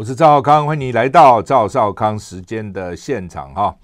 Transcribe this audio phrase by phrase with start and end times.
[0.00, 3.76] 我是赵少康，欢迎你来到赵少康时间的现场哈。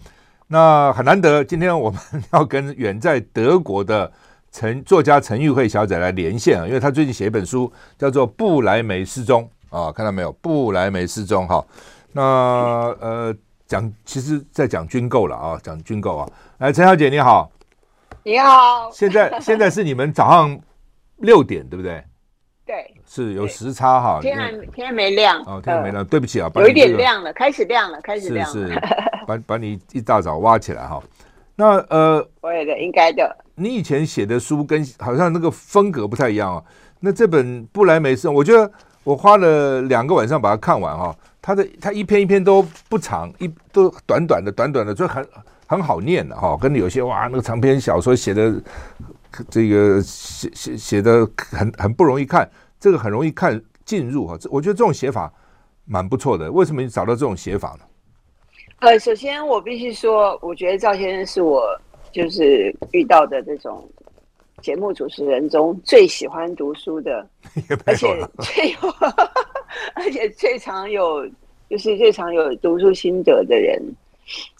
[0.47, 2.01] 那很难得，今天我们
[2.33, 4.11] 要跟远在德国的
[4.51, 9.47] 陈作家陈玉慧小姐来连线啊，因为她最近写一本书，叫做《布莱梅失踪》
[9.79, 10.33] 啊，看到没有？
[10.41, 11.63] 布莱梅失踪哈。
[12.13, 12.23] 那
[12.99, 13.37] 呃，
[13.67, 16.27] 讲其实在讲军购了啊，讲军购啊。
[16.57, 17.51] 来，陈小姐你好，
[18.23, 18.91] 你好。
[18.91, 20.59] 现在现在是你们早上
[21.19, 22.03] 六点对不对？
[22.65, 24.19] 对，是有时差哈。
[24.21, 28.53] 天还天还没亮哦，天还没亮，对不起啊，有一点亮了，开始亮了，开始亮了。
[28.53, 28.81] 是是，
[29.27, 31.03] 把把你一大早挖起来哈。
[31.55, 33.35] 那呃，我也的，应该的。
[33.55, 36.63] 你以前写的书跟好像那个风格不太一样啊。
[37.01, 38.71] 那这本布莱梅斯，我觉得
[39.03, 41.17] 我花了两个晚上把它看完哈。
[41.41, 45.27] 它的它一篇一篇都不长，一都短短的，短短的，就很
[45.67, 46.55] 很好念的哈。
[46.61, 48.55] 跟有些哇，那个长篇小说写的。
[49.51, 52.49] 这个写写写的很很不容易看，
[52.87, 54.39] 这个很容易看进入哈。
[54.49, 55.33] 我觉得这种写法
[55.85, 56.53] 蛮不错的。
[56.53, 57.85] 为什么你找到这种写法呢？
[58.79, 61.65] 呃，首先我必须说，我觉得赵先生是我
[62.13, 63.85] 就是遇到的这种
[64.63, 67.29] 节目主持人中最喜欢读书的，
[67.85, 68.07] 而且
[68.39, 68.79] 最有
[69.97, 71.29] 而且最常有
[71.69, 73.83] 就是最常有读书心得的人。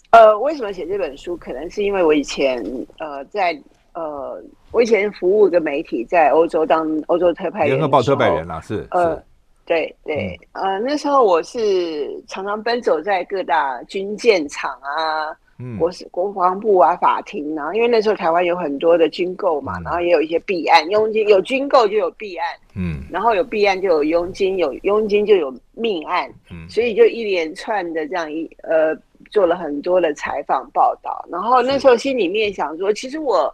[0.09, 1.37] 呃，为什么写这本书？
[1.37, 2.61] 可能是因为我以前
[2.99, 3.57] 呃在。
[3.97, 4.39] 呃，
[4.71, 9.19] 我以前服务一个媒体，在欧洲当欧洲特派员，联合报特派员啦，是呃，
[9.65, 28.95] 对对，嗯、呃，那时候我是常常奔走在各大军舰厂啊，嗯，国是国防部啊，法庭啊，因为那时候台湾有很多的军购嘛，嗯、然后也有一些弊案，佣金有军购就有弊案，嗯，然后有弊案就有佣金，有佣金就有命案，嗯，所以就一连串的这样一呃，
[29.31, 33.51] 做了很多的采访报道，然后那时候心里面想说，其实我。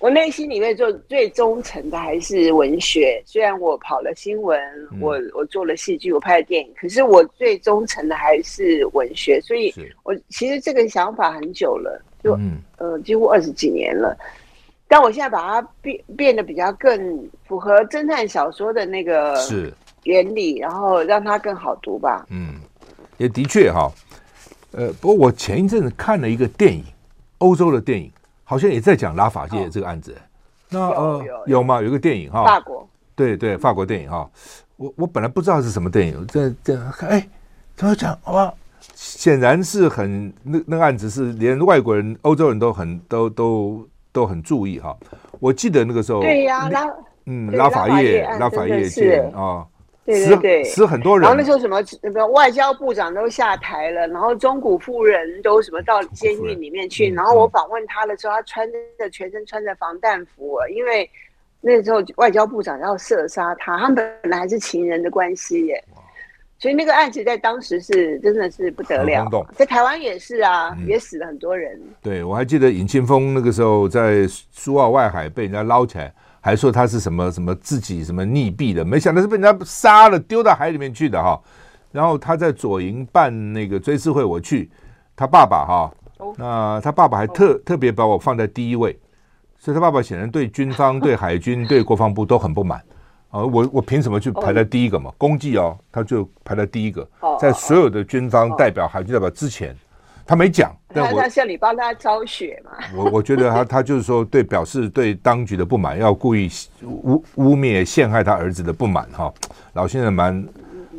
[0.00, 9.40] 我内心里面做最忠诚的还是文学，虽然我跑了新闻，嗯、我我做了戏剧，我拍了电影，可是我最忠诚的还是文学。
[9.40, 14.14] 所以，我其实这个想法很久了，就、嗯、呃几乎二十几年了。
[14.88, 22.26] 但我现在把它变变得比较更符合侦探小说的那个是原理，然后让它更好读吧。
[22.30, 22.56] 嗯，
[23.16, 23.90] 也的确哈。
[24.72, 26.84] 呃，不过我前一阵子看了一个电影，
[27.38, 28.10] 欧洲的电影。
[28.44, 30.18] 好像也在讲拉法界这个案子，哦、
[30.68, 31.82] 那呃有吗？
[31.82, 34.30] 有个电影哈，法国，对对，法国电影哈。
[34.76, 37.28] 我我本来不知道是什么电影，这这看哎，
[37.74, 38.52] 怎么讲哇？
[38.94, 44.94] 显然是很那那个案子是连外国人、欧洲人都很都都都很注意哈。
[45.40, 46.86] 我记得那个时候，对呀、啊，拉
[47.26, 49.66] 嗯拉法叶拉法叶案啊。
[50.04, 51.22] 对对对，死很多人。
[51.22, 57.10] 然后那时候什么那个外交部长都下台了，然后中古夫人都什么到监狱里面去。
[57.10, 61.08] 然后我访问他的时候，他穿着全身穿着防弹服，因为
[61.60, 65.82] 那时候外交部长要射杀他，他们本来还是情人的关系耶。
[66.58, 71.78] 所以那个案子在当时是真的是不得了，在台湾也是啊，也死了很多人。
[72.02, 76.12] 对，我还记得尹庆峰那个时候在苏澳外海被人家捞起来。
[76.44, 81.40] 还说他是什么什么自己什么溺毙的，没想到是被人家杀了，丢到海里面去的哈。
[81.90, 84.70] 然后他在左营办那个追思会，我去，
[85.16, 85.90] 他爸爸哈，
[86.36, 88.94] 那他爸爸还特特别把我放在第一位，
[89.56, 92.78] 所以他爸爸显然对军方、对海军、对国防部都很不满
[93.30, 93.42] 啊。
[93.42, 95.10] 我我凭什么去排在第一个嘛？
[95.16, 97.08] 功绩哦，他就排在第一个，
[97.40, 99.74] 在所有的军方代表、海军代表之前。
[100.26, 102.70] 他没讲，但我他叫你帮他昭雪嘛？
[102.94, 106.48] 我我觉得他他就是说，对表示对当局的不满，要故意
[106.82, 109.32] 污污蔑陷害他儿子的不满哈。
[109.74, 110.48] 老先生蛮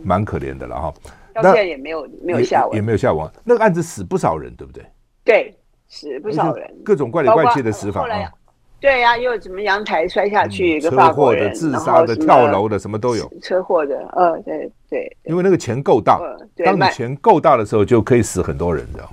[0.03, 0.93] 蛮可怜的了哈。
[1.33, 3.29] 到现在也没有没有下文，也没有下文。
[3.43, 4.85] 那个案子死不少人，对不对？
[5.23, 8.31] 对，死不少人，各种怪里怪气的死法啊。
[8.79, 13.31] 对呀，又怎么阳台摔下去，车祸的、自杀的、跳楼的，什么都有。
[13.41, 15.17] 车祸的，呃，对对。
[15.23, 16.19] 因为那个钱够大，
[16.63, 19.09] 当你钱够大的时候，就可以死很多人，这样。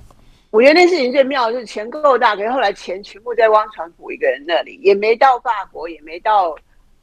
[0.50, 6.54] 我觉得那事情最妙的是钱够大，可是后来钱全部在汪传福一个人那里，也没到法国，也没到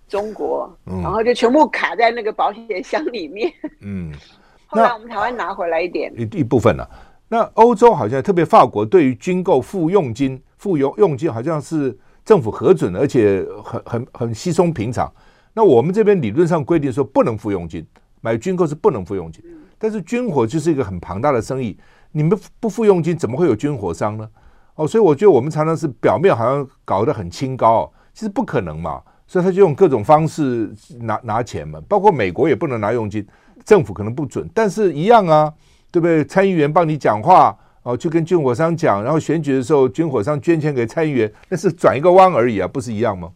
[0.08, 3.52] 中国，嗯、然后就全部卡在那个保险箱里面。
[3.81, 4.14] 嗯，
[4.68, 6.89] 后来我们台湾拿回来一点一一部分了、啊。
[7.28, 11.98] 那欧洲好像特别法国对于军购付佣金、付佣佣金好像是
[12.30, 15.12] 政府核准，而且很很很稀松平常。
[15.52, 17.84] 那我们这边理论上规定说不能付佣金，
[18.22, 19.44] 买军购是不能付佣金，
[19.80, 21.76] 但是军火就是一个很庞大的生意。
[22.12, 24.30] 你们不付佣金，怎么会有军火商呢？
[24.76, 29.02] 哦，所以我觉得我们常常是表面好像搞得很清高，其实不可能嘛。
[29.25, 33.25] 所以他就用各种方式拿拿钱嘛，包括美国也不能拿佣金，
[33.66, 35.52] 政府可能不准，但是一样啊，
[35.90, 36.24] 对不对？
[36.25, 43.31] 参议员帮你讲话哦，去跟军火商讲，然后选举的时候军火商捐钱给参议员，那是转一个弯而已啊，不是一样吗？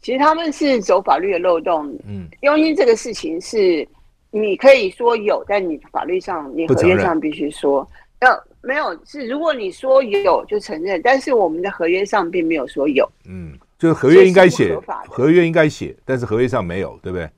[0.00, 1.86] 其实他们是走法律的漏洞。
[2.06, 3.86] 嗯，佣金这个事情是。
[4.30, 7.88] 你可以说有，但你法律上你合约上必须说
[8.20, 13.10] 要没有是，如果你说有就承认，但是我们的合约上并没有说有。
[13.26, 17.30] 嗯，就是合约应该写，合约应该写，但是合约上没有，对不对？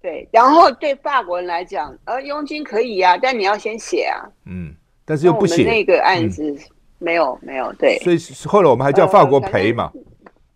[0.00, 4.22] 对，然后对法国人来讲，呃，佣金可以啊，但你要先写啊。
[4.44, 4.72] 嗯，
[5.06, 5.64] 但是又不写。
[5.64, 6.54] 那个案子
[6.98, 9.90] 没有、嗯、没有对，所以后来我们还叫法国赔嘛。
[9.94, 10.00] 呃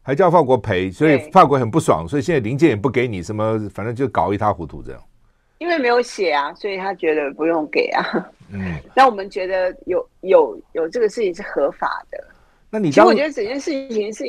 [0.03, 5.01] 还叫法国赔，所以法国很不爽，所以现在零件也不给你，什么反正就搞一塌糊涂这样。
[5.59, 8.29] 因为没有写啊，所以他觉得不用给啊。
[8.51, 12.19] 嗯， 那我们觉得有有有这个事情是合法的。
[12.71, 14.25] 那你其实我觉得整件事情是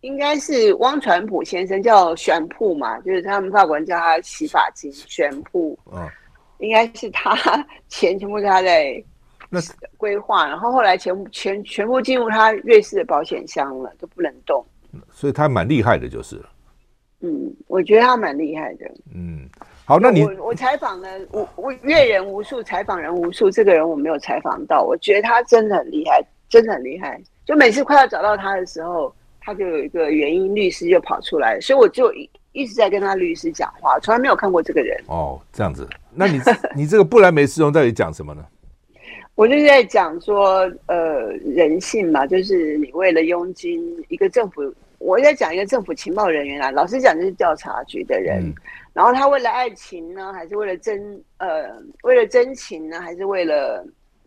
[0.00, 5.76] 应该是汪传普先生叫玄铺嘛，就是他们法国人叫他洗发精玄铺。
[5.92, 6.08] 嗯，
[6.60, 7.36] 应该是他
[7.90, 9.02] 钱全部是他在
[9.48, 9.60] 那
[9.96, 14.64] 规划，然后后来全全全部进入他瑞士的保险箱了，都不能动。
[15.12, 16.48] 所以他蛮厉害的，就是了。
[17.20, 18.90] 嗯，我觉得他蛮厉害的。
[19.14, 19.48] 嗯，
[19.84, 27.20] 好，那你我我采访了我我阅人无数，采访人无数，这个人我没有采访到，我觉得他真的很厉害，真的很厉害。
[27.44, 34.98] 就每次快要找到他的时候，他就有一个原因律师就跑出来，所以我就一一直在跟他律师讲话，从来没有看过这个人。
[35.06, 36.40] 哦，这样子，那你
[36.74, 38.44] 你这个布莱梅斯隆到底讲什么呢？
[39.36, 48.54] 我就是在讲说，呃，人性嘛，就是你为了佣金，一个政府，我在讲一个政府情报人员啊，老实讲就是调查局的人，嗯、
[48.94, 51.70] 然后他为了爱情呢，还是为了真，呃，
[52.02, 53.86] 为了真情呢，还是为了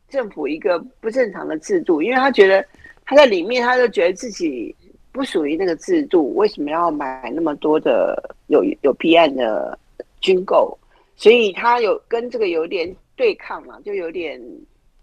[0.09, 2.03] 政府一个不正常的制度？
[2.03, 2.63] 因为他觉得
[3.03, 4.75] 他在里面，他就觉得自己
[5.11, 9.75] 不属于那个制度，为什么要买那么多的有有弊案的
[10.21, 10.77] 军购？
[11.15, 14.39] 所以他有跟这个有点对抗嘛，就有点。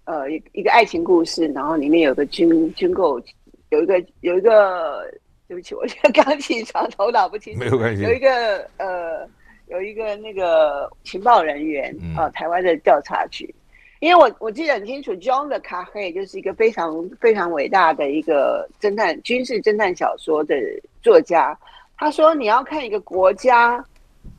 [0.06, 3.20] 呃，一一个爱情故事，然后里面有个军军购，
[3.70, 5.04] 有一个有一个，
[5.48, 7.60] 对不起，我现在 刚起床，头脑不清楚。
[7.60, 8.02] 没有关系。
[8.04, 9.28] 有一个呃，
[9.66, 13.58] 有一个那个情报人员啊、呃，台湾的调查局，嗯、
[13.98, 20.54] 因为我我记得很清楚，John Le Carré 就是一个非常非常伟大的一个侦探军事侦探小说的
[21.02, 21.58] 作家。
[21.98, 23.84] 他说，你要看一个国家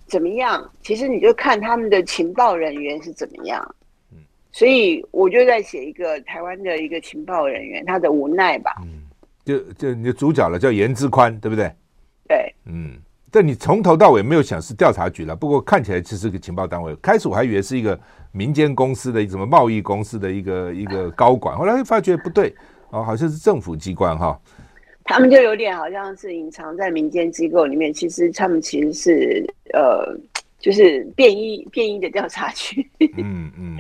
[0.06, 3.76] 怎么样，其实你就看他们的情报人员是怎么样。
[4.58, 8.74] 所以我就在写一个台湾的一个情报人员，他的无奈吧。
[8.82, 9.04] 嗯，
[9.46, 11.72] 就就你的主角了，叫严之宽，对不对？
[12.28, 12.56] 对。
[12.66, 12.94] 嗯，
[13.30, 16.96] 但你从头到尾没有想是调查局了，不过看起来其实是个情报单位。
[17.04, 18.00] 开始我还以为是一个
[18.32, 22.52] 民间公司的什么贸易公司的一个一个高管，后来发觉不对，
[22.90, 24.42] 哦，好像是政府机关哈。
[25.04, 30.20] 他们就有点好像是隐藏在民间机构里面，其实他们其实是呃，
[30.58, 32.84] 就是便衣便衣的调查局。
[33.18, 33.78] 嗯嗯。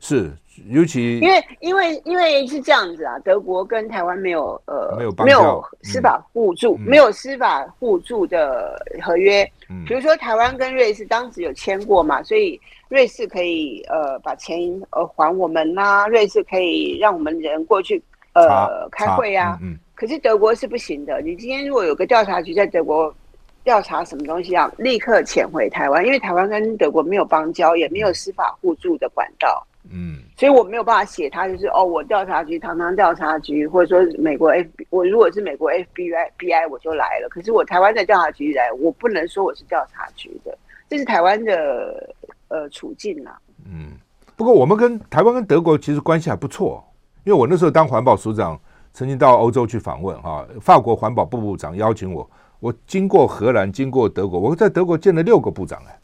[0.00, 0.32] 是，
[0.70, 9.48] 尤其因为因为因为是这样子啊，德国跟台湾没有呃没有没有司法互助，嗯、没有司法互助的合约。
[9.68, 12.58] 嗯，比如说台湾跟瑞士当时有签过嘛，所以
[12.88, 14.58] 瑞士可以呃把钱
[14.90, 18.02] 呃还我们啦、啊，瑞士可以让我们人过去
[18.32, 19.58] 呃开会啊。
[19.60, 23.14] 嗯，嗯可是德国是不行的，你今天如果有个调查局在德国
[23.62, 29.62] 调查什么东西，啊立刻遣回台湾，因为台湾跟德国没有邦交，也没有司法互助的管道。
[29.92, 37.28] 嗯，所以我没有办法写他，就是哦，我调查局，堂堂调查局，或者说美国 F，我如果是美国 FBI BI 我就来了。
[37.28, 40.56] 可是我台湾的调查局来，我不能说我是调查局的，
[40.88, 42.14] 这是台湾的
[42.46, 43.36] 呃处境啊。
[43.66, 43.94] 嗯，
[44.36, 46.84] 不过我们跟台湾跟德国其实关系还不错，
[47.24, 48.56] 因为我那时候当环保署长，
[48.92, 52.30] 曾经到欧洲去访问哈，法国环保部部长邀请我，
[52.60, 55.98] 我经过荷兰，经过德国，我在德国见了六个部长哎，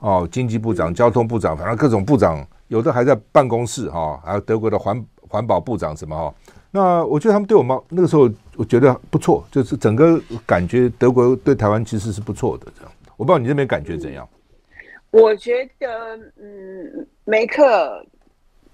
[0.00, 2.44] 哦，经济部长、交通部长，反正各种部长。
[2.68, 6.34] 有的还在办公室哈，还有德国的环环保部长什么哈。
[6.70, 12.92] 那我觉得他们对我们那个时候，我觉得不错，就是整个感觉德国对台湾其实是不错的这样。
[13.16, 14.28] 我不知道你这边感觉怎样？
[15.10, 18.04] 我觉得嗯，梅克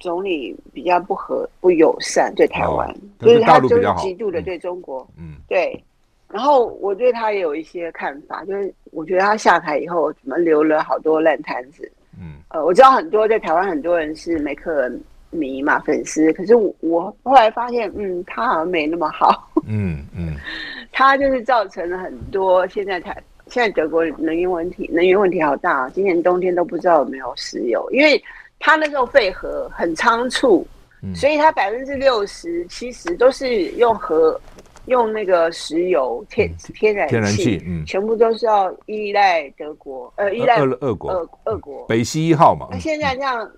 [0.00, 5.82] 总理比较不和不友善对台湾，就是他就是极度的对中国，嗯，对。
[6.28, 11.88] 然后我对他也有一些看法，就是我觉得他下台以后怎么留了好多烂摊子。
[12.24, 14.90] 嗯，呃，我知道很多在台湾很多人是梅克
[15.30, 16.32] 迷嘛，粉丝。
[16.32, 19.50] 可是我我后来发现，嗯，他好像没那么好。
[19.66, 20.34] 嗯嗯，
[20.90, 25.88] 他就是造成了很多现在台现在德国能源问题，能源问题好大。
[25.90, 28.22] 今年冬天都不知道有没有石油，因为
[28.58, 30.66] 他那时候废核很仓促，
[31.02, 34.40] 嗯、所以他百分之六十七十都是用核。
[34.86, 41.86] 用那个石油、天天然气，天然气，嗯，全部都是要依赖德国，呃，依赖俄俄国，俄俄国。
[41.86, 42.68] 北溪一号嘛。
[42.70, 43.50] 那现在这样，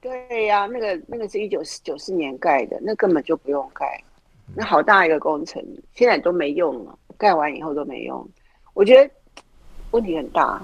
[0.00, 4.02] 对呀、啊，那个那个是一九九四年盖的，那根本就不用盖，
[4.54, 8.28] 那好大一个工程，现在都没用了，盖完以后都没用，
[8.74, 9.10] 我觉得
[9.90, 10.60] 问题很大。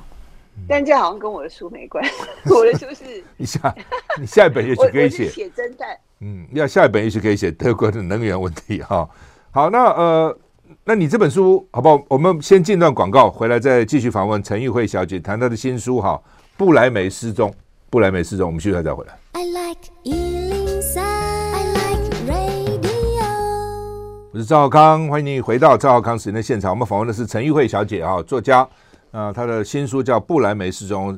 [0.68, 2.04] 但这好像跟我的书没关。
[2.04, 2.12] 系，
[2.54, 3.74] 我的书是 你下
[4.20, 5.28] 你下一本也许可以写。
[5.28, 9.10] 写侦探，嗯，要下一本也许可以写德国的能源问题哈。
[9.54, 10.36] 好，那呃，
[10.82, 12.02] 那你这本书好不好？
[12.08, 16.20] 我们先进段广告，回来再继续访问陈玉慧小姐，谈她的新书哈，
[16.56, 17.48] 《布莱梅失踪》。
[17.88, 19.16] 布莱梅失踪，我们继续再回来。
[19.30, 23.22] I like 103, I like radio。
[24.32, 26.72] 我是赵浩康，欢迎你回到赵浩康时间的现场。
[26.72, 28.68] 我们访问的是陈玉慧小姐啊，作家。
[29.12, 31.16] 啊，她的新书叫《布莱梅失踪》，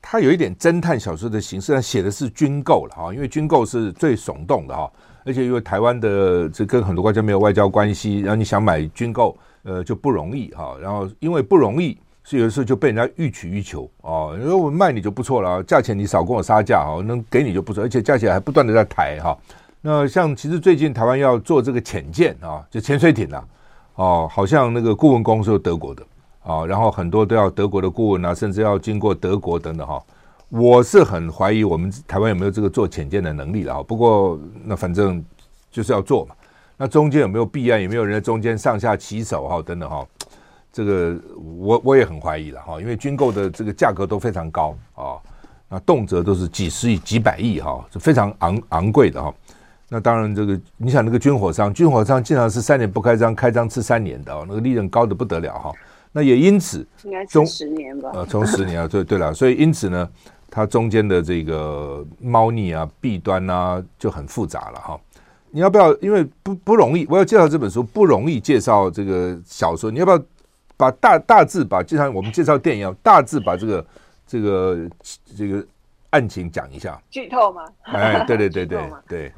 [0.00, 4.90] 她有一点侦探小说的形式，她写的是军购了哈，因为军购是最耸动的哈，
[5.24, 19.36] 而且因为台湾的这跟很多国家没有外交关系，然后你想买军购，呃，就不容易哈，然后因为不容易，所以有的时候就被人家予取予求哦，因为我卖你就不错了，价钱你少跟我杀价哈，能给你就不错，而且价钱还不断的在抬哈。
[19.80, 23.44] 那像其实最近台湾要做这个潜舰啊，就潜水艇呐，
[23.94, 26.02] 哦，好像那个顾问公司是德国的。
[26.44, 29.98] 啊，然后很多都要德国的顾问啊，甚至要经过德国等等哈。
[30.56, 33.82] 我是很怀疑我们台湾有没有这个做潜舰的能力了哈。
[33.82, 35.22] 不过那反正
[35.68, 36.34] 就是要做嘛。
[36.76, 37.82] 那中间有没有弊案？
[37.82, 39.60] 有没有人在中间上下其手哈？
[39.60, 40.06] 等等哈。
[40.72, 41.16] 这个
[41.58, 45.18] 我我也很怀疑了哈，因为军购的这个价格都非常高啊，
[45.68, 49.34] 那动辄都是几十亿、几百亿哈，是非常昂昂贵的哈。
[49.88, 55.72] 那当然这个你想那个军火商，军火商经常是三年不开张，开张吃三年的哦，那个利润高的不得了哈。
[56.10, 60.08] 那也因此，应该从十年吧，呃，从十年啊，对对了，所以因此呢，
[60.54, 65.00] 它中间的这个猫腻啊、弊端啊就很复杂了哈。
[65.50, 65.92] 你要不要？
[65.96, 69.90] 因为不不容易，我要介绍这本书不容易介绍这个小说。
[69.90, 70.22] 你要不要
[70.76, 73.86] 把大大致把就像我们介绍电影一样，大致把这个
[74.28, 74.78] 这个
[75.36, 75.66] 这个
[76.10, 77.02] 案情讲一下？
[77.10, 77.64] 剧透吗？
[77.82, 79.32] 哎，对对对 对对。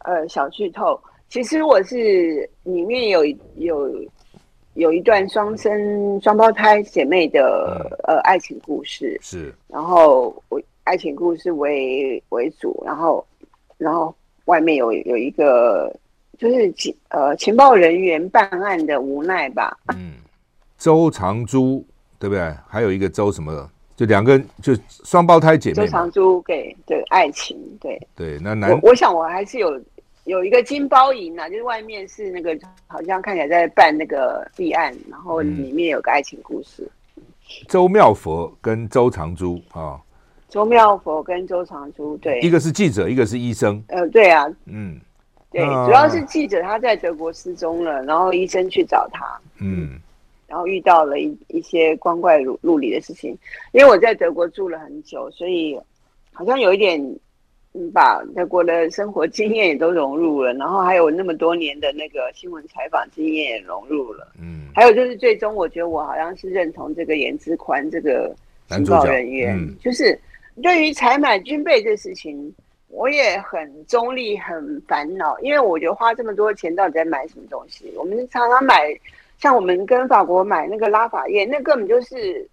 [0.00, 3.88] 呃，小剧透，其实我是里面有有。
[4.76, 13.26] 有一段双生双胞胎姐妹的、嗯、呃爱情故事，是，然后我爱情故事为为主，然后
[13.78, 14.14] 然后
[14.44, 15.92] 外面有有一个
[16.38, 19.76] 就是情呃情报人员办案的无奈吧。
[19.96, 20.12] 嗯，
[20.76, 21.84] 周长珠
[22.18, 22.54] 对不对？
[22.68, 23.70] 还有一个周什么？
[23.96, 25.74] 就两个就双胞胎姐妹。
[25.74, 29.80] 周长珠给对爱情对对那男我，我想我还是有。
[30.26, 36.82] 有一个金包银啊，就是外面是那个，好像看起来在办那个立案，然后里面有个爱情故事。
[37.16, 37.22] 嗯、
[37.68, 40.00] 周妙佛跟周长珠啊，
[40.48, 43.80] 周妙佛跟周长珠，对，一个是记者，一个是医生。
[43.86, 44.98] 呃，对啊，嗯，
[45.52, 49.24] 对，主要是记者他在德国失踪了，然后医生去找他，
[49.60, 49.96] 嗯，
[50.48, 53.30] 然后遇到了一一些光怪陆陆离的事情。
[53.70, 55.80] 因为我在德国住了很久，所以
[56.32, 57.00] 好像有一点。
[57.92, 64.28] 把德国的生活经验也都融入了，然后还有那么多年的那个新闻采访经验也融入了。
[64.40, 68.34] 嗯，还有就是最终我觉得我好像是认同这个严之宽这个
[68.68, 70.18] 情报人员，嗯、就是
[70.62, 72.54] 对于采买军备这事情，
[72.88, 77.92] 我也很中立，很烦恼，因为我觉得花这么多钱到底在买什么东西？
[77.96, 78.94] 我们常常买，
[79.38, 82.48] 像我们跟法国买那个拉法叶，那根本就是。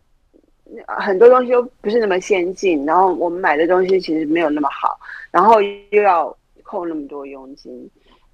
[0.87, 4.97] 很多东西都不是那么先进，然后我们买的东西其实没有那么好，
[5.29, 7.89] 然后又要扣那么多佣金，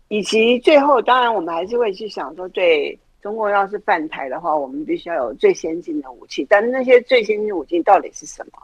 [0.07, 8.61] 以及最后当然我们还是会去想说，对中国要是犯台的话，我们必须要有最先进的武器，但是那些最先进的武器到底是什么？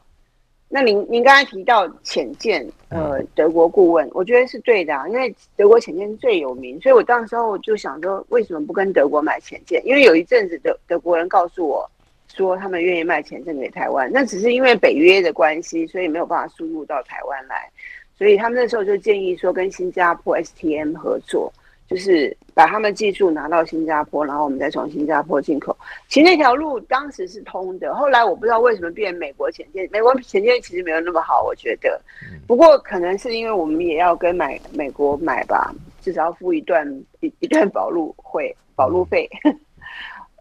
[0.69, 9.85] 那您您刚才提到浅见，呃，德国顾问，我觉得是对的啊，因为德国浅见最有名，所以我当时候就想说，为什么不跟德国买浅见？
[9.85, 11.89] 因为有一阵子德德国人告诉我。
[12.35, 17.69] 说他们愿意卖潜艇给台湾，那只是因为北约的关系，所以没有办法输入到台湾来。
[18.17, 21.51] 所以他们那时候就建议说，跟新加坡 STM 合作，
[21.85, 25.75] 就是把他们技术拿到新加坡，然后我们再从新加坡进口。
[26.07, 29.87] 其实那条路当时是通的，后来我不知道为什么变美国前线。
[29.91, 32.01] 美国前线其实没有那么好，我觉得。
[32.47, 36.87] 不过可能是因为我们也要跟买美国买吧，至少要付一段
[37.19, 39.29] 一一段保路费，保路费。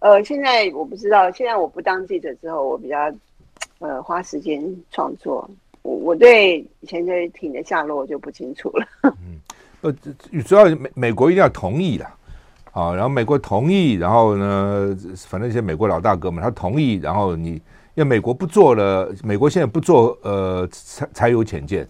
[0.05, 1.31] 呃，现在我不知道。
[1.31, 3.11] 现在我不当记者之后，我比较
[3.81, 5.49] 呃花时间创作。
[5.81, 8.87] 我我对潜水艇的下落就不清楚了。
[9.25, 9.41] 嗯，
[9.81, 9.95] 呃，
[10.43, 12.07] 主要美美国一定要同意了
[12.73, 14.95] 啊，然后美国同意，然后呢，
[15.27, 17.53] 反正一些美国老大哥们他同意，然后你
[17.95, 21.89] 因为美国不做了，美国现在不做呃柴柴油潜舰，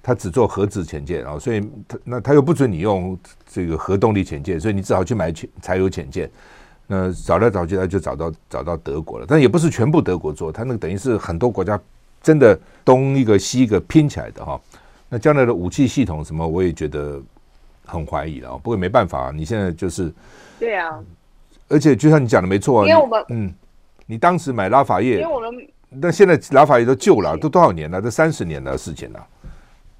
[0.00, 6.30] 他只做核子潜舰然啊，所以他那他又不准你用这个核动力潜舰，所以你只好去买潜柴油潜舰。
[6.86, 11.78] 那找来找去，他就找到找到德国了，但也不是全部德国做，他那个等于是很多国家
[12.22, 14.60] 真的东一个西一个拼起来的哈。
[15.08, 17.20] 那将来的武器系统什么，我也觉得
[17.84, 18.50] 很怀疑了。
[18.58, 20.12] 不过没办法，你现在就是
[20.58, 20.98] 对啊，
[21.68, 23.54] 而且就像你讲的没错啊，因为我们嗯，
[24.06, 28.00] 你当时买拉法叶，因为我们那现在拉法叶都旧了，都多少年了？
[28.00, 29.26] 都三十年的事情了，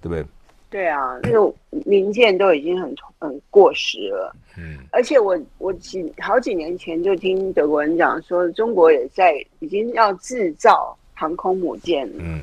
[0.00, 0.24] 对不对？
[0.68, 4.34] 对啊，那个零件都已经很很过时了。
[4.58, 12.06] 嗯，而且我我几好几年前就听德国人讲说，中国也在已经要制造航空母舰。
[12.18, 12.40] 嗯，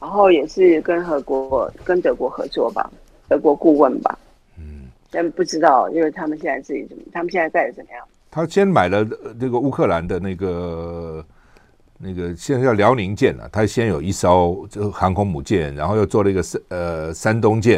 [0.00, 2.90] 然后也是跟德国跟德国合作吧，
[3.28, 4.18] 德国顾问吧。
[4.56, 8.06] 嗯，但不知道，因为他们现在自己怎么，他们现在盖的怎么样？
[8.30, 9.06] 他先买了
[9.38, 11.24] 那个乌克兰的那个。
[11.98, 17.76] 那个现在叫辽宁舰了，它先有一艘这航空母舰，然后又做了一个山呃山东舰，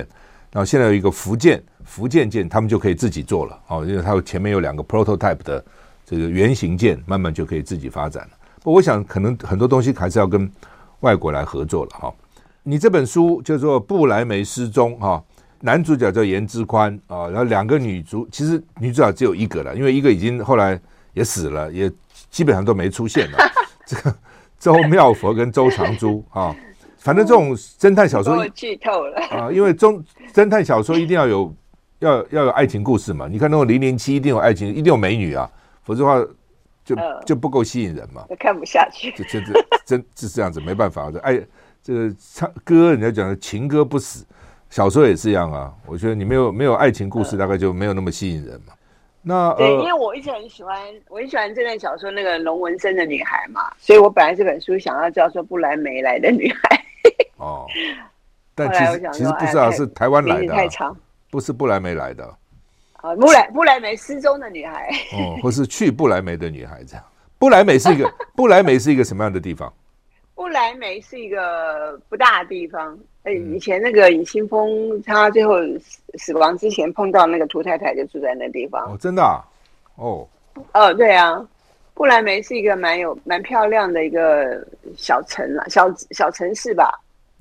[0.51, 5.65] 然后现在有一个福建福建舰，他们就可以自己做了哦，因为它前面有两个 prototype 的
[6.05, 8.31] 这个原型舰，慢慢就可以自己发展了。
[8.63, 10.51] 不我想可能很多东西还是要跟
[11.01, 12.13] 外国来合作了哈。
[12.65, 15.23] 你这本书叫做《布莱梅失踪》哈，
[15.61, 20.81] 男主角叫颜之宽啊，然后两个女主其实女主角只有一个了，因为一个已经后来
[21.13, 21.89] 也死了，也
[22.31, 23.39] 基本上都没出现了。
[23.87, 24.15] 这 个
[24.59, 26.55] 周妙佛跟周长珠啊，
[26.99, 31.55] 反正这种侦探小说剧透了啊，因为中侦探小说一定要有
[32.01, 33.29] 要要有爱情故事嘛。
[33.31, 35.49] 你看那种零零七一定有爱情，一定有美女啊，
[35.85, 36.33] 否则的话
[36.85, 38.25] 就就不够吸引人嘛。
[38.39, 41.11] 看不下去，就真的 真是这样子，没办法。
[41.11, 41.41] 这爱
[41.83, 44.25] 这个唱歌，人家讲的情歌不死，
[44.69, 45.73] 小说也是一样啊。
[45.87, 48.73] 我觉得你没有没有爱情故事，大概就没有那么吸引人嘛。
[49.29, 56.85] 那对，因为我一直很喜欢，我很喜欢这段小说那个龙纹身的女孩嘛，所以我本来这本书想要叫做布莱梅来的女孩。
[57.39, 57.67] 哦，
[58.55, 60.97] 但其实其实不是啊，是台湾来的，太长，
[61.29, 62.25] 不是布莱梅来的。
[62.93, 64.89] 啊，布莱布莱梅失踪的女孩。
[65.15, 67.05] 哦， 或是去不来梅的女孩这样。
[67.37, 69.73] 布莱梅是一个 布莱梅是一个什么样的地方？
[70.37, 72.97] 布莱梅是一个不大的地方。
[73.27, 78.93] 哎，以前那个尹新峰他最后死死亡之前碰到那个涂太太，就住在那地方。
[78.93, 79.43] 哦，真的啊？
[79.97, 80.27] 哦，
[80.73, 81.45] 哦，对啊，
[81.93, 84.65] 布莱梅是一个蛮有蛮漂亮的一个
[84.97, 86.89] 小城了，小小城市吧？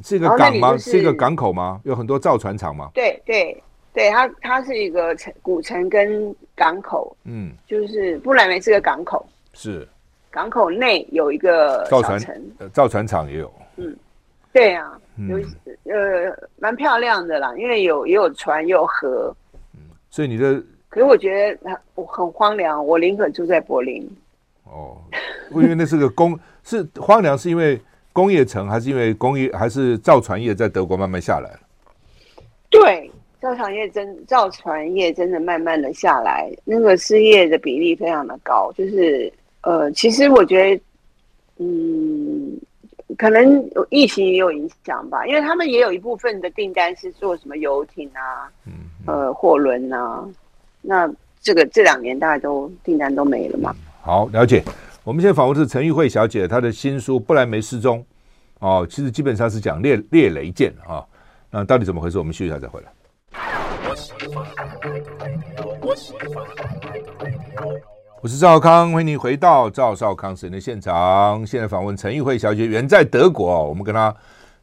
[0.04, 0.75] 是一个港吗？
[0.75, 1.80] 是一个港口吗？
[1.84, 2.89] 有很多造船厂吗？
[2.96, 3.63] 对对
[3.94, 7.16] 对，它它是一个城古城跟港口。
[7.25, 9.24] 嗯，就是布莱梅是个港口。
[9.53, 9.88] 是。
[10.31, 13.53] 港口内有一个造船城，造船厂也有。
[13.77, 13.96] 嗯，
[14.51, 15.38] 对啊，有
[15.94, 19.36] 呃蛮漂亮的啦，因为有也有船，也有河。
[19.74, 24.08] 嗯，所以你的，可是我觉得很很荒凉，我宁可住在柏林。
[24.66, 24.98] 哦，
[25.51, 27.80] 因为那是个工， 是荒凉，是因为
[28.12, 31.60] 工业城，还是因为工业，还是造船业在德国慢慢下来了？
[32.70, 39.32] 对，造船业真造船业真的慢慢的下来，那个失业的比例非常的高，就是。
[39.68, 40.84] 呃，其实我觉得，
[41.58, 42.15] 嗯，
[43.18, 48.74] 可能疫情也有影响吧，因为他们也有一部分的订单是做什么游艇啊，嗯，
[49.06, 50.24] 呃，货轮啊，
[50.82, 51.10] 那
[51.42, 53.75] 这个这两年大家都订单都没了嘛。
[54.01, 54.64] 好，了解。
[55.04, 58.00] 我们现在访问的是陈玉慧小姐，她的新书《布莱梅失踪》
[58.60, 61.06] 哦，其实基本上是讲猎猎雷舰啊，
[61.51, 62.18] 那到底怎么回事？
[62.18, 62.92] 我们休息一下再回来。
[68.25, 71.46] 我是赵康，欢迎你回到赵少康神的现场。
[71.46, 74.11] 现在访问陈玉慧小姐，远在德国，我们跟她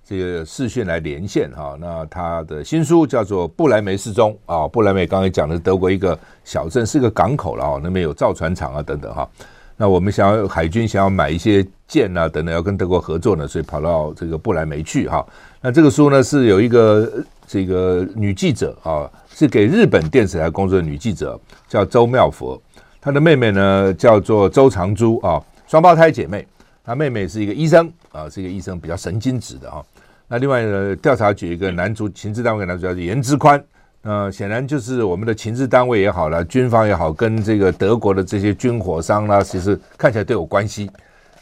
[0.05, 1.77] 这个视讯来连线哈。
[1.81, 9.31] 那她的新书叫做《布莱梅失踪》啊，布莱梅刚才讲的德国一个小镇，是个港口了啊，那边有造船厂啊等等哈。
[9.77, 15.25] 那我们想要海军想要买一些舰啊等等，要跟德国合作呢，所以跑到这个布莱梅去哈。
[15.61, 22.61] 那这个书呢是有一个这个女记者啊，是给日本电视台工作的女记者，叫周妙佛。
[23.05, 26.47] 他的妹妹呢，叫做周长珠啊，双胞胎姐妹。
[26.85, 29.85] 他妹妹是一个医生啊，是一个医生，比较神经质的哈。
[30.29, 33.63] 那另外呢，调查局一个男主情治单位的男主角是颜之宽，
[34.03, 40.89] 呃，显然就是我们的情治单位也好了，军方也好，跟这个德国的这些军火商啦，其实看起来都有关系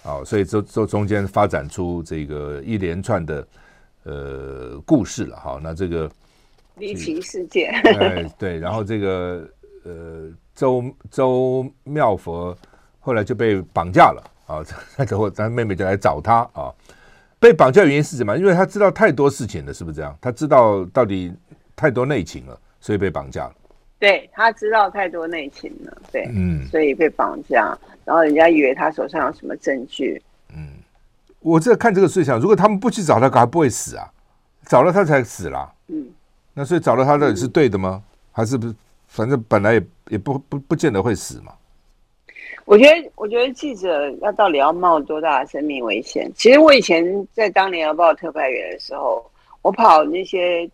[0.02, 0.24] 啊。
[0.24, 3.48] 所以这这中间发展出这个一连串的
[4.04, 5.60] 呃故事了哈。
[5.62, 6.10] 那这个
[6.76, 7.70] 离奇事件，
[8.00, 9.46] 哎对，然后这个
[9.84, 10.30] 呃。
[10.60, 12.54] 周周妙佛
[12.98, 14.60] 后来就被绑架了啊！
[14.98, 16.70] 那之后，咱妹妹就来找他啊。
[17.38, 18.36] 被绑架原因是什么？
[18.36, 20.14] 因为他知道太多事情了，是不是这样？
[20.20, 21.32] 他知道到底
[21.74, 23.54] 太多内情了，所以被绑架了。
[23.98, 27.74] 对，他知道太多内情了，对，嗯，所以被绑架。
[28.04, 30.22] 然后人家以为他手上有什么证据。
[30.54, 30.68] 嗯，
[31.38, 34.12] 我在看这个事情，如果他们不去找他，还不会死啊？
[34.66, 35.72] 找了他才死了。
[35.88, 36.06] 嗯，
[36.52, 38.02] 那所以找了他到底是对的吗？
[38.04, 38.74] 嗯、还是不是？
[39.10, 41.52] 反正本来也也不不不见得会死嘛。
[42.64, 46.30] 我觉得，我觉得记者要到底要冒多大的生命危险？
[46.36, 49.28] 其实我以前在当年《要报》特派员的时候，
[49.62, 50.70] 我跑那些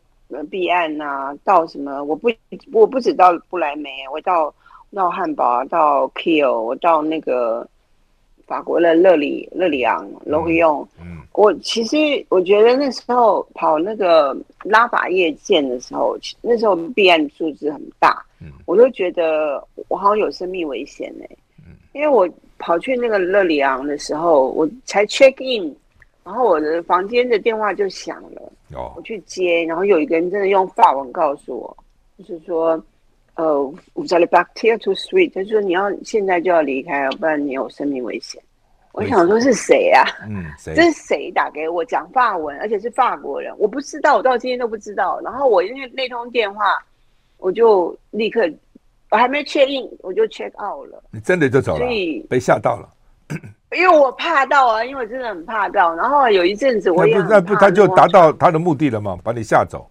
[0.51, 2.05] 避案啊，到什么？
[2.05, 2.31] 我不
[2.70, 4.55] 我不止到不来梅，我到
[4.94, 7.66] 到汉堡，到 Kiel，我到那个
[8.46, 10.87] 法国的勒里勒里昂罗维用。
[11.01, 11.96] 嗯，我其实
[12.29, 21.38] 我觉得那时候跑那个拉法叶舰的时候，那时候避案数字很大，嗯，我就觉得我好像有生命危险呢、欸。
[21.66, 25.75] 嗯，因为我跑去那个勒里昂的时候，我才 check in，
[26.25, 31.77] 然后我的房间的电话就响了，哦，我去接，然后有一个人真的用法文告诉我，
[32.18, 32.83] 就是说。
[33.38, 33.44] 呃
[33.92, 38.42] ，vous allez partir tout de suite，他说你要现在就要离开，要不然你有生命危险。
[38.92, 40.03] 我想说是谁啊？
[40.27, 40.75] 嗯，谁？
[40.75, 43.55] 这是谁打给我讲法文，而且是法国人？
[43.59, 45.20] 我不知道，我到今天都不知道。
[45.20, 46.83] 然后我因为那通电话，
[47.38, 48.40] 我就立刻，
[49.11, 51.03] 我还没 check in，我就 check out 了。
[51.11, 51.79] 你真的就走了？
[51.79, 52.88] 所以被吓到了。
[53.77, 55.94] 因为我怕到啊，因为我真的很怕到。
[55.96, 59.18] 然后有一阵子我也那不他就达到他的目的了吗？
[59.25, 59.90] 把你吓走。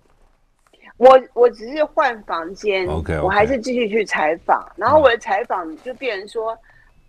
[0.98, 3.22] 我我只是换房间，okay, okay.
[3.22, 4.66] 我还是继续去采访。
[4.78, 6.58] 然后我的采访就变成说，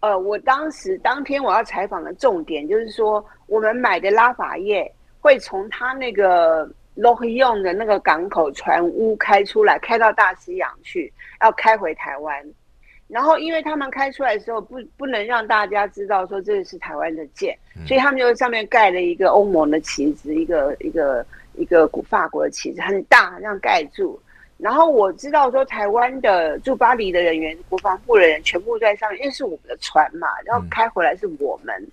[0.00, 12.44] 嗯、呃，我当时当天我要采访的重点就是说，我们买的拉法叶会从他那个洛克用的那个港口船坞开出来，开到大西洋去，要开回台湾。
[13.06, 21.24] 然后因为他们开出来的时候不不能让大家知道说这个是台湾的舰，嗯、所以他们就上面盖了一个欧盟的旗子，一个一个。
[21.58, 24.20] 一个古法国的旗子很大，这样盖住。
[24.58, 31.88] 然后我知道说，台湾的驻巴黎的人员、国防部的人全部在上面，因为是我们的船嘛，然后开回来是我们，嗯、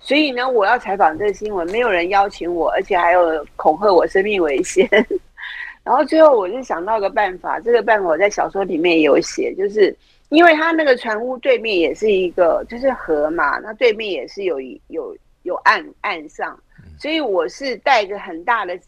[0.00, 4.88] 所以呢，我要采访这个新闻，没有人邀请我，而且还有恐吓我生命危险。
[5.84, 9.94] 然后最后我就想到一个办法，这个办法我在小说里面也有写，就是
[10.28, 16.58] 因为他那个船坞对面也是一个就是河嘛，那对面也是有有有岸岸上，
[16.98, 18.78] 所以我是带着很大的。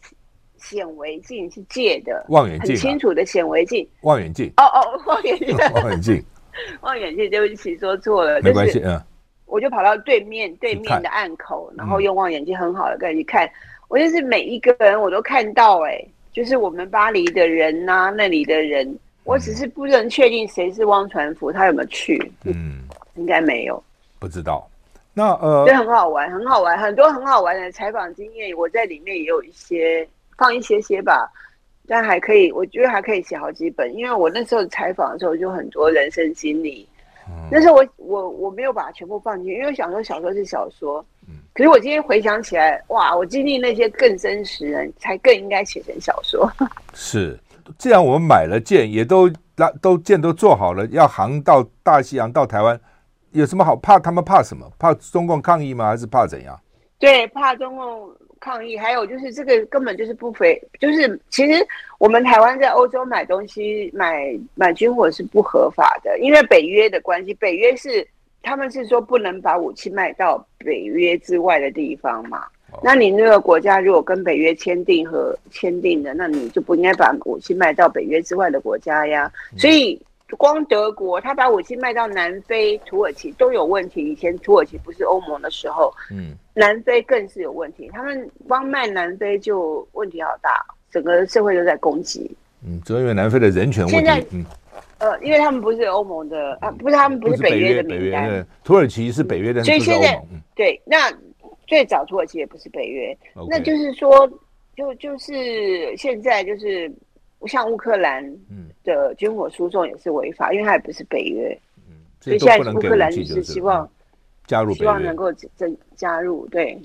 [0.63, 4.45] 显微镜去借的，望远镜、啊、很清楚的显微镜，望远镜。
[4.57, 6.23] 哦哦，望远镜， 望远镜，
[6.81, 7.27] 望远镜。
[7.31, 8.79] 对不起，说错了，没关系。
[8.85, 9.01] 嗯，
[9.51, 13.47] 我就跑到对面对面的岸口，然后用望远镜很好的跟你去看。
[13.89, 22.31] 我就是每一个人我都看到、欸，哎，就是我们巴黎的人呐、啊，那里的人，我只是不能确定谁是汪传福，他有没有去？
[22.45, 22.79] 嗯，
[23.15, 23.83] 应该没有，
[24.17, 24.67] 不知道。
[25.13, 30.07] 那呃，对，很好玩，很好玩，很多很好玩的采访经验，我在里面也有一些。
[30.37, 31.31] 放一些些吧，
[31.87, 36.87] 但还可以，我觉得还可以写好几本，因为我那时候采访的时候就很多人生经历。
[37.31, 41.03] 嗯、那时候我我我没有把它全部放进去，因为想说小说是小说。
[41.27, 46.51] 嗯、可是我今天回想起来，哇，我经历那些更真实人，才更应该写成小说。
[46.93, 47.39] 是，
[47.77, 52.79] 既然我们买了舰，也都拉都舰都做好了，要航到大西洋到台湾，
[53.31, 53.99] 有什么好怕？
[53.99, 54.69] 他们怕什么？
[54.77, 55.87] 怕中共抗议吗？
[55.87, 56.59] 还是怕怎样？
[57.01, 58.09] 对，怕中共。
[58.43, 61.63] 抗议，还有就是这个根本就是不非，就是其实
[61.99, 67.35] 我们台湾在欧洲买东西、买买军火是不合法的，因为北约的关系。
[67.35, 68.03] 北约是
[68.41, 72.47] 他们是说不能把武器卖到北约之外的地方嘛。
[72.81, 79.31] 那你那个国家如果跟北约签订和签订的，那你就不应该把武器卖到北约之外的国家呀。
[79.55, 80.01] 所以。
[80.37, 84.11] 光德国，他把武器卖到南非、土耳其都有问题。
[84.11, 87.89] 以前土耳其不是欧盟的时候，嗯，南非更是有问题。
[87.91, 92.29] 他们光卖南非就问题好大，整个社会都在攻击。
[92.65, 93.95] 嗯，主要因为南非的人权问题。
[93.95, 94.45] 现在，嗯，
[94.99, 98.45] 呃，因为他们不是欧盟的啊，不是他们不是北约的名单。
[98.63, 101.11] 土耳其是北约的，所以现在，嗯、对，那
[101.67, 103.17] 最早土耳其也不是北约.
[103.49, 104.29] 那就是说，
[104.75, 106.91] 就就是现在就是。
[107.47, 108.23] 像乌克兰
[108.83, 111.57] 的军火输送也是违法，因为它也不是北约，
[111.89, 113.87] 嗯，所以现在乌克兰是希望
[114.47, 116.79] 加入，希望能够增加入，对，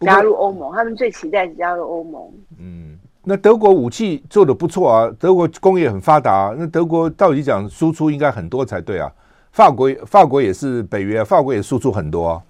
[0.00, 2.30] 加入欧盟，他们最期待是加入欧盟。
[2.58, 9.12] 嗯，那德国武器做的不错啊，德国工业很发达啊，那德国到底讲输出应该很多才对啊。
[9.50, 12.42] 法国法国也是北约，法国也输出很多啊。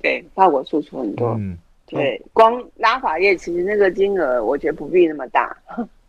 [0.00, 5.56] 对，法国输出很多，嗯，对，光拉法叶其实那个金额，我觉得不必那么大。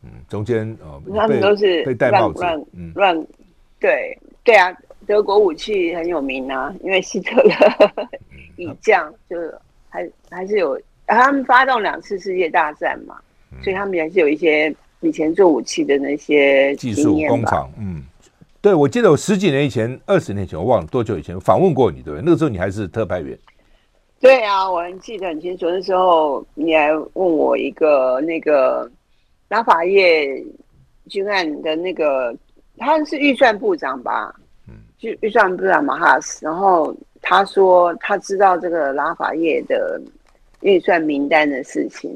[0.02, 3.28] 嗯，中间哦，他们都是被戴帽子，乱乱，
[3.80, 4.74] 对对啊，
[5.06, 7.54] 德国武器很有名啊，因为希特勒
[8.56, 9.54] 以将就是
[9.90, 13.18] 还还是有，他们发动两次世界大战嘛，
[13.62, 17.70] 所以他们还是有一些以前做武器的那些技术工厂。
[17.78, 18.02] 嗯，
[18.62, 22.24] 对，我记得我十几年以前、二十年前，我忘了多久以前访问过你，对不对？
[22.24, 23.38] 那个时候你还是特派员。
[24.22, 28.90] 对啊，我很记得很清楚，那时候你还问我一个那个。
[29.50, 30.42] 拉法叶
[31.10, 32.34] 军案的那个，
[32.78, 34.34] 他是预算部长吧？
[34.68, 40.00] 嗯，预预算部长马哈斯，然后他说他知道这个拉法叶的
[40.62, 42.10] 预算名单的事情，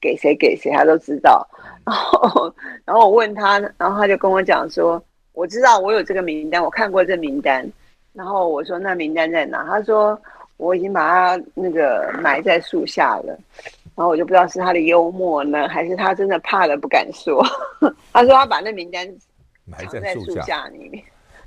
[0.00, 1.48] 给谁给谁他都知道。
[1.84, 7.66] 然后，然后我问他，然后他就跟我讲说，我知道我有这个名单，我看过这名单。
[8.12, 9.64] 然后我说那名单在哪？
[9.64, 10.18] 他说
[10.56, 13.38] 我已经把它那个埋在树下了。
[13.96, 17.42] 然后我就不知道是他的幽默呢，还是他真的怕了不敢说。
[18.12, 19.04] 他说他把那名单
[19.78, 21.02] 藏在树下里面。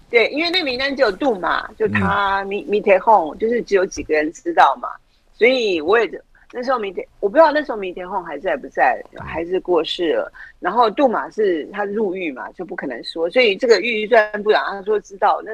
[0.09, 4.89] 对，因为那名单只有杜马，就他米米特洪，就是只有几个人知道嘛。
[5.33, 10.31] 所以我也那时候米特，我不知道那时候米特洪还在不在，还是过世了。
[10.59, 13.29] 然后杜马是他入狱嘛，就不可能说。
[13.29, 15.51] 所以这个预算部长他说知道那。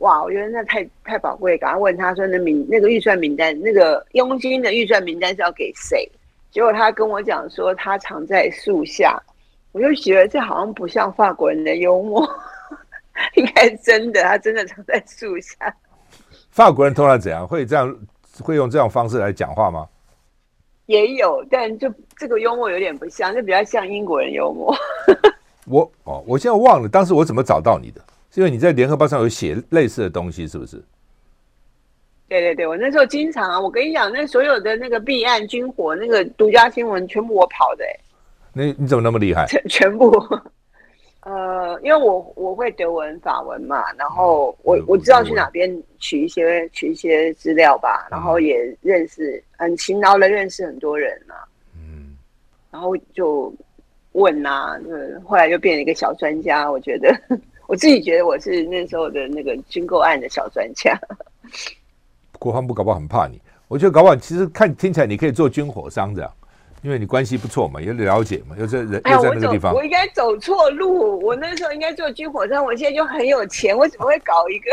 [0.00, 6.06] 哇，我觉得那太太宝贵，赶快问他说那名那个预算名单，那个佣金的预算名单是要给谁？
[6.50, 9.22] 结果他跟我讲说他藏在树下，
[9.72, 12.26] 我就觉得这好像不像法国人的幽默，
[13.36, 15.74] 应该真的，他真的藏在树下。
[16.50, 17.46] 法国人通常怎样？
[17.46, 17.94] 会这样
[18.40, 19.86] 会用这种方式来讲话吗？
[20.86, 24.74] 也有，但就这个幽默有点不像，就比较像英国人幽默。
[25.66, 28.00] 我哦，我现在忘了当时我怎么找到你的。
[28.30, 30.82] 是因为你在联合报上有写类似的东西，是不是？
[32.28, 37.84] 对对对，我那时候经常啊，我跟你讲，那所有的那个弊案、军火、那个独家新闻，全部我跑的。
[38.52, 39.46] 那你怎么那么厉害？
[39.46, 40.10] 全全部，
[41.20, 52.16] 呃，因为我我会德文、法文嘛，然后我我知道去哪边取一些取一些资料吧，然后也认识很勤劳的认识很多人啊，嗯，
[52.70, 53.54] 然后就
[54.12, 57.14] 问啊，嗯，后来就变成一个小专家，我觉得。
[57.68, 60.96] 我自己觉得我是那时候的那个军购案的小专家。
[62.38, 66.30] 国防部搞不好很怕你，我觉得搞不好其实看听起来你可以做军火商这样，
[66.82, 69.74] 因为你关系不错嘛，也了解嘛，又在人又在那个地方。
[69.74, 74.70] 我应该走错路，我那时候应该做军火商，我现在就很有钱，我怎么会搞一个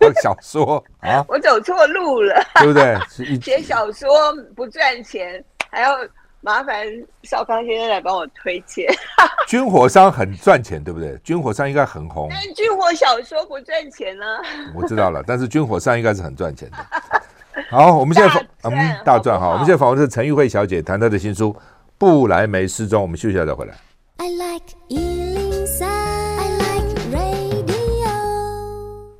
[0.00, 1.24] 搞小说啊？
[1.28, 2.96] 我走错路了，对不对？
[3.40, 4.10] 写小说
[4.54, 5.96] 不赚钱，还要。
[6.40, 6.86] 麻烦
[7.24, 8.86] 少康先生来帮我推荐。
[9.48, 11.18] 军火商很赚钱，对不对？
[11.24, 12.28] 军火商应该很红。
[12.30, 14.40] 但军火小说不赚钱呢、啊。
[14.74, 16.76] 我知道了，但是军火商应该是很赚钱的。
[17.70, 19.48] 好，我们现在访嗯大赚哈。
[19.48, 21.52] 我们现在访问的是陈玉慧小姐，谈她的新书
[21.98, 23.00] 《布莱梅失踪》。
[23.02, 23.74] 我们休息一下再回来。
[24.18, 28.10] I like 103, I like radio。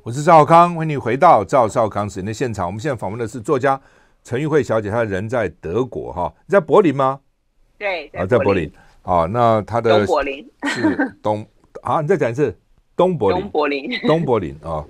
[0.03, 2.65] 我是赵少康，欢迎你回到赵少康时间的现场。
[2.65, 3.79] 我们现在访问的是作家。
[4.23, 7.19] 陈玉慧小姐，她人在德国哈，你在柏林吗？
[7.77, 8.71] 对，啊，在柏林。
[9.01, 11.47] 啊，那她的东柏林是东
[11.81, 12.55] 啊，你再讲一次，
[12.95, 14.85] 东柏林，东柏林，东柏林啊，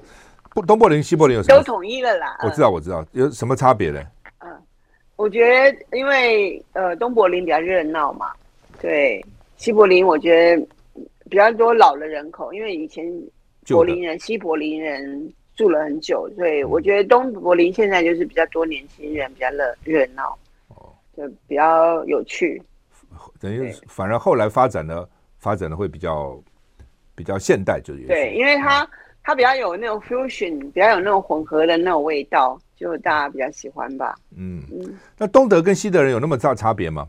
[0.49, 1.59] 不，东柏林、西柏林有什么？
[1.59, 2.37] 都统一了啦。
[2.43, 4.03] 我知道，我知道，有什么差别呢？
[4.39, 4.51] 嗯，
[5.15, 8.31] 我觉得因为呃，东柏林比较热闹嘛，
[8.81, 9.23] 对，
[9.55, 10.67] 西柏林我觉得
[11.29, 13.05] 比较多老的人口，因为以前
[13.67, 15.31] 柏林人、西柏林人。
[15.59, 22.61] 住了很久，所以我觉得东柏林现在就是比较多年轻人，比较热热闹，哦，就比较有趣。
[23.41, 25.05] 等于反而后来发展的
[25.37, 26.41] 发展的会比较
[27.13, 28.89] 比较现代，就是对，因为它、嗯、
[29.21, 34.15] 它比较有那种 fusion，比较有那种混合的那种味道，就大家比较喜欢吧。
[34.37, 37.05] 嗯嗯，那东德跟西德人有那么大差别吗？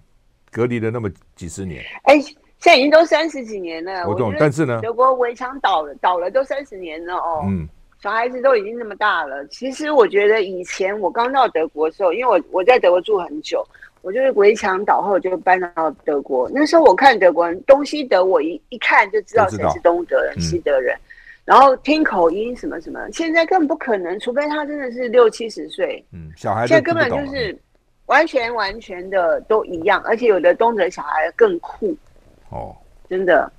[0.50, 1.84] 隔离了那么几十年？
[2.02, 4.08] 哎，现在已经都三十几年了。
[4.08, 7.44] 我懂，但是呢，德国围墙倒了，倒了都三十年了哦。
[7.46, 7.68] 嗯。
[8.02, 13.62] 小孩子都已经那么大了，其实我觉得以前我刚到德国的时候，因为我我在德国住很久，
[14.00, 16.50] 我就是围墙倒后就搬到德国。
[16.52, 20.96] 那时候我看德国人东西德，我一一看就知道谁是东德人、西德人，
[21.44, 22.98] 然后听口音什么什么。
[23.12, 26.02] 现在根本不可能，除非他真的是六七十岁。
[26.12, 27.54] 嗯，小孩现在根本就是
[28.06, 31.94] 完全完全的都一样，而且有的东德小孩更酷
[32.48, 32.74] 哦，
[33.10, 33.52] 真的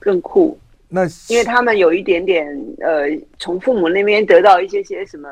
[0.00, 0.58] 更酷。
[0.94, 2.46] 那因为他们有一点点
[2.78, 3.08] 呃，
[3.40, 5.28] 从父母那边得到一些些什么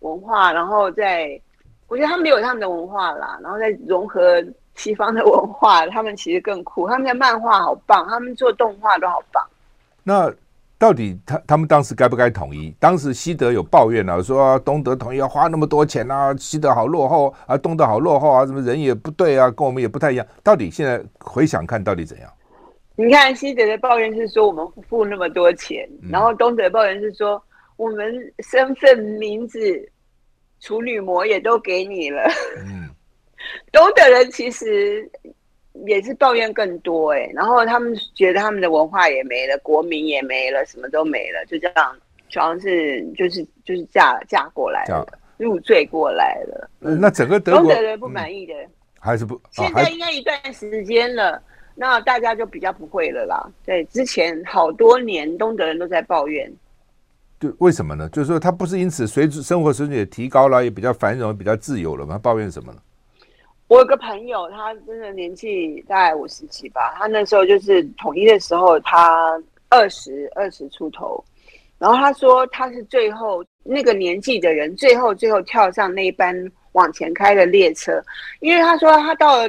[0.00, 1.40] 文化，然后在
[1.86, 4.44] 我觉得他们有他们的文化啦，然后再融合
[4.74, 6.86] 西方的文化，他们其实更酷。
[6.86, 9.42] 他们的漫画好棒，他们做动画都好棒。
[10.04, 10.30] 那
[10.76, 12.74] 到底他他们当时该不该统一？
[12.78, 20.26] 当时西德有抱怨啊，说啊，东德统一要花那么多钱啊，西德好落后啊，东德好落后啊，什么人也不对啊，跟我们也不太一样。
[20.44, 22.30] 到底现在回想看，到底怎样？
[23.00, 27.40] 你看西德的抱怨是说我们付那么多钱，嗯、然后东德的抱怨是说
[27.76, 29.88] 我们身份、名字、
[30.58, 32.28] 处女膜也都给你了。
[32.58, 32.90] 嗯，
[33.70, 35.08] 东德人其实
[35.86, 41.96] 也是抱怨更多哎、欸，然后他们觉得他们的文化也没了，国民也没了，什么都没了，就这样，
[42.28, 45.06] 就好像是就是就是嫁嫁过来了，
[45.36, 46.68] 入赘过来了。
[46.80, 49.40] 嗯，那整个德国东德人不满意的，嗯、还是不？
[49.52, 51.40] 现在应该一段时间了。
[51.80, 53.48] 那大家就比较不会了啦。
[53.64, 56.52] 对，之前好多年东德人都在抱怨。
[57.38, 58.08] 对，为什么呢？
[58.08, 62.18] 就是说他不是因此随生活水准也提高了，也比较繁荣、比较自由了吗？
[62.20, 62.80] 抱怨什么呢？
[63.68, 66.94] 我有个朋友，他真的年纪大概五十几吧。
[66.96, 71.22] 他那时候就是统一的时候，他二十二十出头。
[71.78, 76.34] 然后他说他是最后那个年纪的人，最后最后跳上那班
[76.72, 78.02] 往前开的列车，
[78.40, 79.48] 因为他说他到了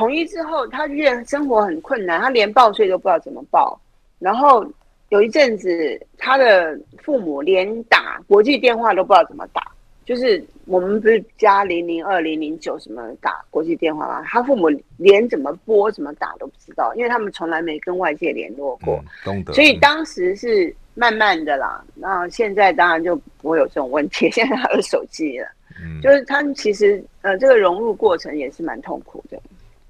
[0.00, 3.78] 统一之后，他越生活很困难，他连报税都不知道怎么报。
[4.18, 4.64] 然后
[5.10, 9.60] 有一阵子，他的父母连打国际电话都不知道怎么打，
[10.06, 14.22] 就是我们不是加零零二零零九什么打国际电话吗？
[14.26, 19.04] 他父母连怎么拨怎么打都不知道，因为他们从来没跟外界联络过。
[19.26, 21.84] 嗯、所以当时是慢慢的啦。
[21.94, 25.46] 那现在当然就不会有这种问题， 现在他有手机了。
[25.78, 29.38] 嗯，就是他们其实呃，这个融入过程也是蛮痛苦的。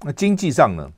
[0.03, 0.91] 那经济上呢？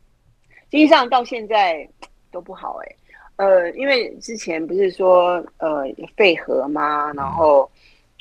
[0.69, 1.87] 经济上到现在
[2.31, 2.95] 都不好哎、欸。
[3.35, 5.83] 呃，因为之前不是说呃
[6.15, 7.11] 废核嘛？
[7.13, 7.69] 然后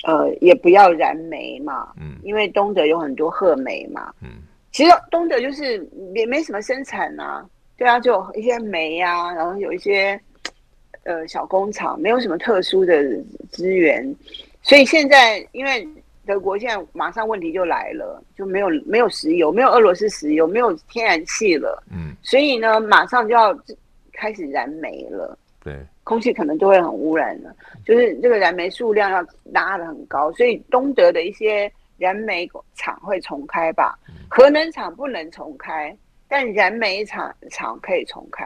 [0.05, 1.93] 呃也不要燃煤嘛。
[2.01, 2.17] 嗯。
[2.23, 4.13] 因为东德有很多褐煤嘛。
[4.21, 4.29] 嗯。
[4.71, 7.45] 其实东德就是也没什么生产啊。
[7.77, 10.21] 对啊，就一些煤啊，然后有一些
[11.05, 13.03] 呃小工厂，没有什么特殊的
[13.51, 14.15] 资源。
[14.63, 15.87] 所以现在因为
[16.33, 21.83] 德国现在马上问题就来了，就没有没有石油，没有俄罗斯石油，没有天然气了。
[21.91, 22.15] 嗯。
[22.23, 23.57] 所以呢，马上就要。
[24.15, 27.53] 开始燃煤了，对，空气可能就会很污染了。
[27.85, 33.99] 就是这个燃煤数量要拉的很高，所以东德的一些燃煤厂会重开吧。
[34.29, 35.97] 核能厂不能重开，
[36.29, 38.45] 但燃煤厂厂可以重开。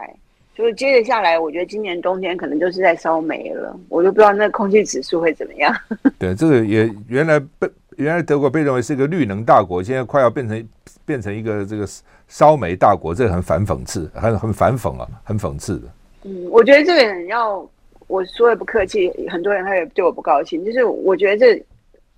[0.57, 5.75] 就是接着下来，我觉得今年冬天可能就是在烧煤了，我就不知道那空气指数会怎么样。
[6.19, 10.69] 对，这个也原来被原来德国被认为是一个绿能大国，现在快要变成
[11.05, 11.87] 变成一个这个。
[12.29, 15.87] 烧煤大国，这个很反讽刺，很很反讽啊，很讽刺的。
[16.25, 17.65] 嗯，我觉得这个人要
[18.09, 20.65] 我说的不客气，很多人他也对我不高兴。
[20.65, 21.65] 就是我觉得这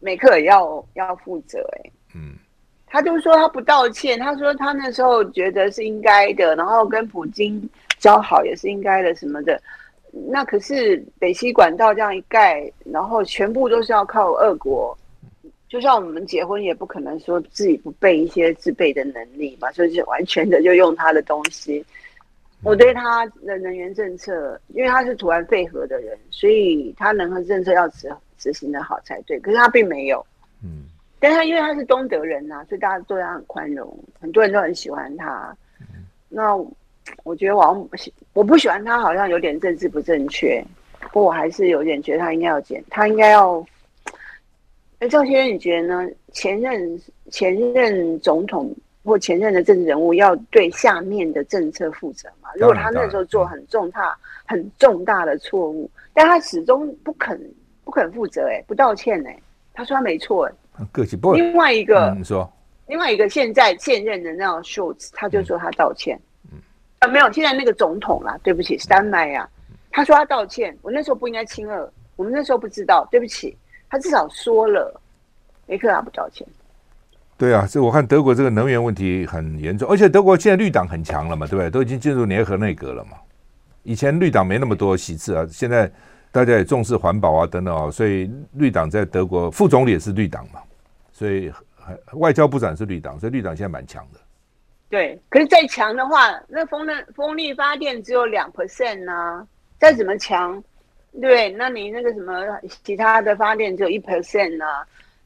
[0.01, 2.33] 梅克尔要要负责、欸，哎，嗯，
[2.87, 7.61] 他就说他不道歉，他说他那时候觉得是应该的，然后跟普京
[7.99, 9.61] 交好也是应该的什么的。
[10.11, 14.97] 那可是北溪管道这样一盖，然后全部都是要靠俄国。
[15.69, 21.85] 就像我们结婚也不可能说自己不备一些自备的能力嘛，所以就完全的就用他的东西。
[22.65, 29.39] 我对他的能源政策，因为他是突然废核的人，所以他能源政策要执执行的好才对。
[29.41, 30.25] 可是他并没有，
[30.65, 30.87] 嗯，
[31.21, 35.55] 但他因为他是东德人呐、啊，所以大家对他很宽容，很多人都很喜欢他。
[36.31, 36.57] 那
[37.25, 37.88] 我觉得王
[38.33, 40.64] 我不喜欢他，好像有点政治不正确，
[41.01, 43.64] 不过我还是有点觉得他应该要减，他应该要。
[45.01, 46.11] 那赵先生，你觉得呢？
[46.33, 52.51] 前任前任总统或前任的政治人物要对下面的政策负责吗？
[52.57, 57.40] 如果他那时候做很重大、很重大的错误，但他始终不肯
[57.85, 59.38] 不肯负责、欸，哎，不道歉、欸，哎，
[59.73, 61.33] 他说他没错、欸，哎，客气不？
[61.33, 62.53] 另外一个，嗯、你说，
[62.88, 66.28] 另外一个现在现任的那种 Scholz，他就说他道歉，嗯，
[67.01, 69.49] 啊，没有，现在那个总统啦，对不起，丹麦啊，
[69.91, 73.57] 他说他道歉，我那时候不应该亲二，我们那时候不知道，对不起。
[73.91, 75.01] 他至少说了，
[75.67, 76.47] 梅克尔不道歉。
[77.39, 81.71] 对啊，这我看德国这个能源问题很严重，而且德国现在绿党很强了嘛，对不对？
[81.71, 83.13] 都已经进入联合内阁了嘛。
[83.85, 85.91] 以前绿党没那么多席次啊，现在
[86.33, 90.61] 大家也重视环保啊等等啊，所以绿党在德国副总理也是绿党嘛，
[91.13, 91.51] 所以
[92.15, 94.21] 外交部长是绿党，所以绿党现在蛮强的。
[94.90, 99.46] 对，可是再强的话，那风能风力发电只有两 percent 呢，
[99.79, 100.62] 再怎么强？
[101.20, 102.42] 对，那你那个什么
[102.85, 104.64] 其他的发电只有一 percent 呢？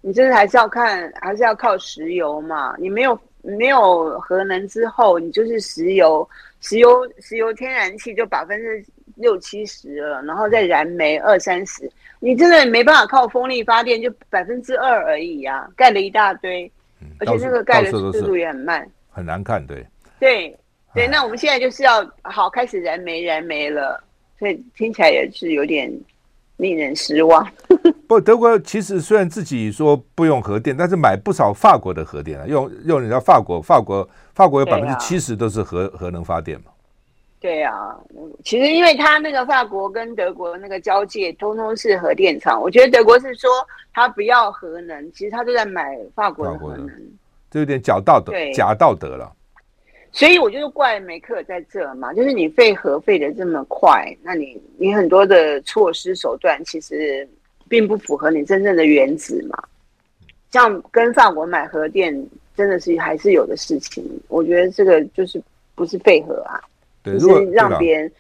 [0.01, 2.75] 你这是还是要看，还是要靠石油嘛？
[2.77, 6.29] 你没有没有核能之后，你就是石油，
[6.61, 15.69] 石油石油天然气就百分之六七十了，然后再燃煤二三十，你真的没办法靠风力发电，就百分之二而已啊！
[15.77, 16.71] 盖了一大堆，
[17.21, 19.87] 而且那个盖的速度也很慢，很难看，对
[20.19, 20.59] 对
[20.95, 21.07] 对。
[21.07, 24.03] 那我们现在就是要好开始燃煤燃煤了。
[24.39, 25.89] 所以听起来也是有点
[26.57, 27.47] 令人失望。
[28.09, 36.73] 不，德国其实虽然自己说不用核电，但是买不少法国的核电啊，用用人家法国，法国法国有百分之七十都是核、啊、核能发电嘛。
[37.39, 37.97] 对啊，
[38.43, 42.61] 其实因为他那个法国跟德国那个交界，通通是核电厂。
[42.61, 43.49] 我觉得德国是说
[43.95, 46.91] 他不要核能，其实他都在买法国的核能，
[47.53, 49.31] 这有点假道德，假道德了。
[50.11, 57.29] 所以我就怪梅克尔在这嘛，就是你废核废的这么快，那你你很多的措施手段其实
[57.69, 59.63] 并不符合你真正的原则嘛。
[60.51, 62.15] 像跟法国买核电，
[62.57, 64.03] 真的是还是有的事情。
[64.29, 65.43] 我觉得这个就是
[65.75, 66.61] 不是废核啊，
[67.03, 68.13] 对，是让别人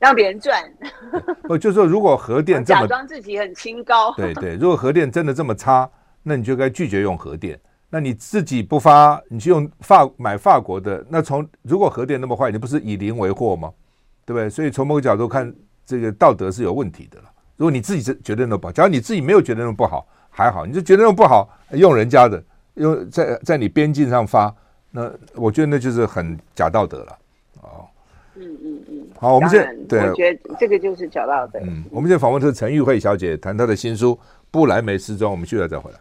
[0.00, 0.62] 让别人赚。
[1.48, 5.88] 哦，就是说如果核电假装自己很清高，对对，如果核电真的这么差，
[6.22, 7.58] 那你就该拒绝用核电。
[7.94, 13.70] 那你自己不发，你去用法买法国的，那从如果核电那么坏，你不是以邻为祸吗？
[14.24, 14.48] 对不对？
[14.48, 17.24] 所以从某个角度看，这个道德是有问题的了。
[17.58, 22.42] 如果你自己是觉得那不好，假如你自己没有觉得那不好，还好，你就觉得那不好，用人家的，
[22.76, 24.50] 用在在你边境上发，
[24.90, 27.18] 那我觉得那就是很假道德了。
[27.60, 27.84] 哦，
[28.36, 29.06] 嗯嗯嗯。
[29.20, 31.60] 好，我们现在对，我觉得这个就是假道德。
[31.62, 34.14] 嗯，我们现在访问的是陈玉慧小姐，谈她的新书
[34.50, 35.98] 《不来梅失踪》，我们继续再回来。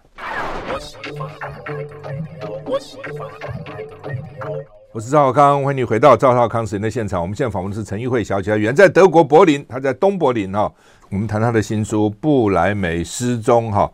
[4.93, 7.21] 我是赵少康，欢迎你回到赵少康时间的现场。
[7.21, 10.69] 我们现在访问的是陈玉慧小姐，远在德国柏林，她在东柏林哈。
[11.09, 13.89] 我们谈她的新书《不来梅失踪》哈。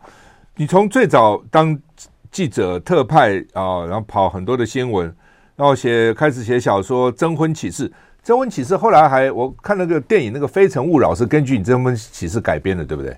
[0.56, 1.78] 你从最早当
[2.32, 5.06] 记者特派啊，然后跑很多的新闻，
[5.54, 7.88] 然后写开始写小说《征婚启事》，
[8.24, 13.16] 《征婚启事》后来还我看那个电影那个《非诚勿扰》是根据你《征婚启事》改编的，对不对？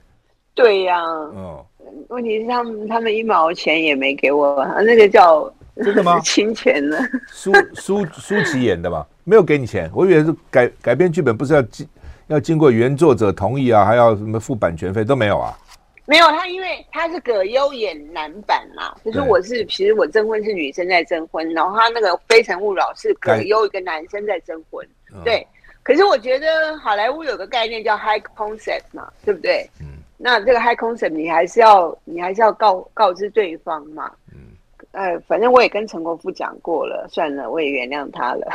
[0.54, 1.30] 对呀、啊。
[1.34, 1.64] 嗯。
[2.08, 5.52] 问题是他们他们一毛钱也没给我， 那个叫。
[5.82, 6.20] 真的吗？
[6.20, 6.98] 侵权了。
[7.32, 9.90] 舒舒舒淇演的嘛，没有给你钱。
[9.94, 11.88] 我以为是改改编剧本，不是要经
[12.26, 15.56] 要经过原作者同意啊，还要什么付版权费都没有啊？
[16.04, 24.86] 没有，他因为他是葛优演男版嘛，就是我是其实我征婚是女生在征婚，然后他那个《非诚勿扰》是葛优一个男生在征婚。
[25.24, 25.46] 对，
[25.82, 29.66] 可是我觉得好莱坞有个概念叫 high concept 嘛，对不对？
[29.80, 29.86] 嗯。
[30.22, 34.10] 那这个 high concept 你还是要你还是要告告知对方嘛。
[34.32, 34.38] 嗯
[34.92, 38.46] 呃，反正我也跟陈国富讲过了，算了，我也原谅他了。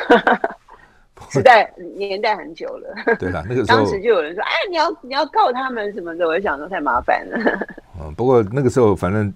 [1.30, 7.68] 时代年代很久了，对了，那个时候当时就有人说：“哎，你要你要告他们什么的。”我就想说太麻烦了。
[8.02, 9.34] 嗯， 不过那个时候反正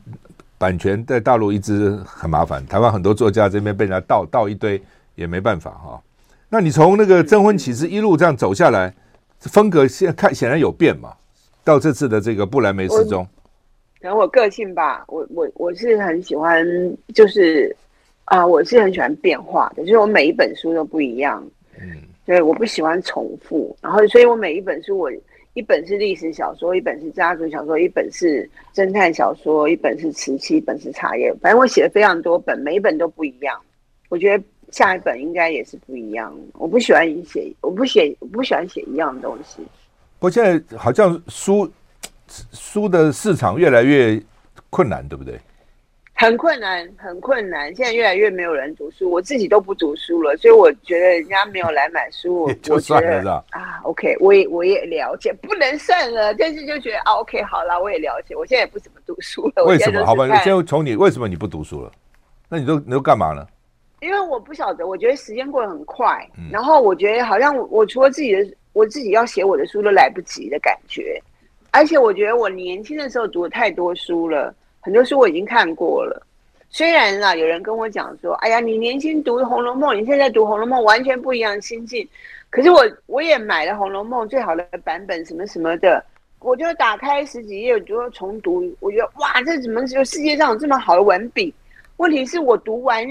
[0.58, 4.82] 版权在大陆一直很麻烦，台湾很多作家这边被人家盗盗一堆
[5.16, 6.02] 也没办法哈。
[6.50, 8.94] 那你从那个征婚启事一路这样走下来，
[9.40, 11.14] 风格现在看显然有变嘛？
[11.64, 13.28] 到这次的这个布莱梅失踪。
[14.02, 16.66] 可能我个性吧，我我我是很喜欢，
[17.14, 17.76] 就是
[18.26, 21.46] 啊、呃，我是很喜欢变化的，就是我每一本书都不一样，
[21.80, 25.12] 嗯，对，我不喜欢重复，然后所以我每一本书，我
[25.54, 33.60] 一本是历史小说，一本是家族小说，一本是侦探小说，一本是瓷器，一本是茶叶，反正我写了非常多本，每一本都不一样。
[34.08, 36.34] 我觉得下一本应该也是不一样。
[36.54, 39.62] 我不喜欢写，我不写，我不喜欢写一样的东西。
[40.20, 41.72] 不过现在好像书。
[42.54, 44.22] 书的市场越来越
[44.70, 45.40] 困难，对不对？
[46.14, 47.74] 很困难，很困难。
[47.74, 53.44] 现在越来越没有人读书，我自己都不读书了，所以我觉得人家没有来买书， 我就算了，是吧？
[53.50, 56.32] 啊，OK，我也我也了解，不能算了。
[56.36, 58.36] 但是就觉得啊，OK，好了，我也了解。
[58.36, 59.66] 我现在也不怎么读书了。
[59.66, 60.06] 为什么？
[60.06, 61.92] 好吧，先从你为什么你不读书了？
[62.48, 63.44] 那你都你都干嘛呢？
[64.02, 71.22] 因为我不晓得，我觉得时间过得很快，嗯、然后我觉得好像我除了自己的，我自己要写我的书都来不及的感觉。
[71.72, 76.26] 而且我觉得我年轻的时候读了太多书了，很多书我已经看过了。
[76.72, 82.08] 虽然啊，有人跟我讲说：“哎呀，你年轻读《红楼梦》，你现在读《红楼梦》完全不一样心境。”
[82.52, 86.04] 可是我我也买了《红楼梦》最好的版本，什么什么的，
[86.40, 88.72] 我就打开十几页，我就重读。
[88.80, 91.54] 我觉得哇，这怎么有世界上有这么好的文笔？
[91.98, 93.06] 问题是我读完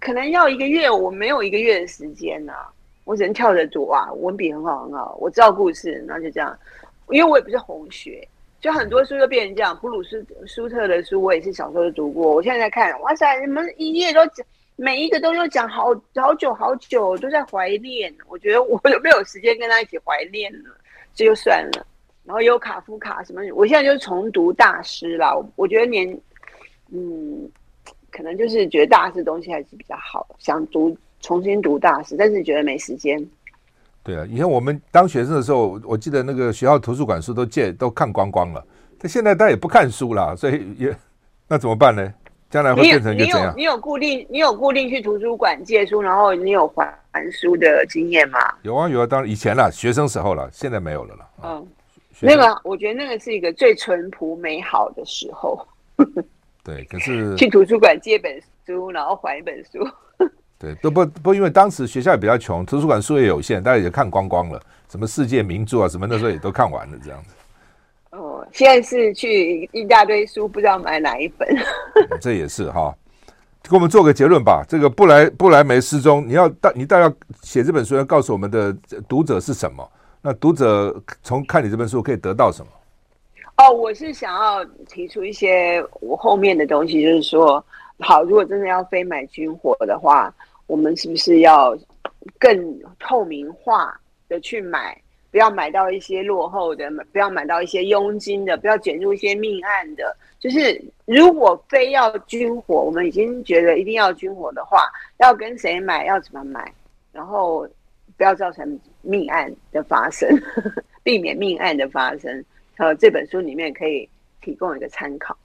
[0.00, 2.68] 可能要一个月，我没有一个月的时间呐、啊，
[3.10, 4.08] 我只能跳着读啊。
[4.12, 6.56] 文笔很好很好，我知道故事，那就这样。
[7.08, 8.24] 因为我也不是红学，
[8.60, 9.76] 就很多书都变成这样。
[9.78, 12.32] 普鲁斯舒特的书，我也是小时候读过。
[12.32, 14.46] 我现在在看，哇塞，你们一页都讲，
[14.76, 18.14] 每一个都有讲好好久好久，都在怀念。
[18.28, 20.70] 我觉得我有没有时间跟他一起怀念呢？
[21.12, 21.84] 这就算了。
[22.24, 25.36] 然后有卡夫卡什么，我现在就是重读大师啦。
[25.56, 26.16] 我觉得年，
[26.92, 27.50] 嗯，
[28.12, 33.24] 可能就是觉得大师东西还是比较好，想读重新读大师，但是觉得没时间。
[34.02, 38.64] 对啊，以前我们当学生的时候，我记得那个学校图书馆书都借都看光光了。
[38.98, 40.96] 但现在大家也不看书了，所以也
[41.46, 42.12] 那怎么办呢？
[42.50, 43.54] 将来会变成一个怎样？
[43.56, 48.38] 你有你有固定你有固定去图书馆借书，然后你有还书的经验吗？
[48.62, 51.28] 有啊有啊，当然以前啦，学生时候了，现在没有了啦。
[51.44, 51.68] 嗯，
[52.20, 55.64] 那个我觉得那个是一个最淳朴美好的时候。
[56.64, 59.86] 对，可是 去图书馆借本书，然后还一本书。
[60.60, 64.60] 对，都不不，因为当时学校也比较穷，图书馆书也有限，大家也看光光了。
[64.90, 67.34] 什么世界名著啊，什么那时候也都看完了，这样子。
[68.12, 71.48] 哦，现在是去一大堆书，不知道买哪一本。
[71.94, 72.94] 嗯、这也是哈，
[73.62, 74.62] 给我们做个结论吧。
[74.68, 78.76] 这个布莱布莱梅失踪，你要大你大概写这本书要告诉我们的
[79.08, 79.90] 读者是什么？
[80.20, 82.70] 那读者从看你这本书可以得到什么？
[83.56, 87.64] 哦，我是想要提出一些我后面的东西，就是说，
[88.00, 90.30] 好，如果真的要非买军火的话。
[90.70, 91.76] 我们是不是要
[92.38, 94.96] 更透明化的去买？
[95.32, 100.16] 不要买到一些落后的，不要买到一些佣金的，不要卷入一些命案的。
[100.38, 106.04] 就是如果非要军火，我们已经觉得一定要军火的话，要跟谁买？
[106.06, 106.72] 要怎么买？
[107.12, 107.68] 然后
[108.16, 110.28] 不要造成命案的发生，
[111.02, 112.44] 避免命案的发生。
[112.76, 114.08] 呃这本书里面可以
[114.40, 115.36] 提供一个参考。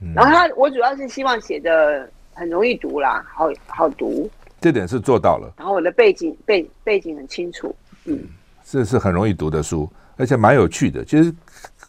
[0.00, 4.30] 嗯、然后他我主要是希望写的很容易读啦，好好读，
[4.60, 5.52] 这点是做到了。
[5.56, 8.18] 然后我的背景背背景很清楚，嗯，
[8.64, 11.04] 这是很容易读的书，而且蛮有趣的。
[11.04, 11.32] 其实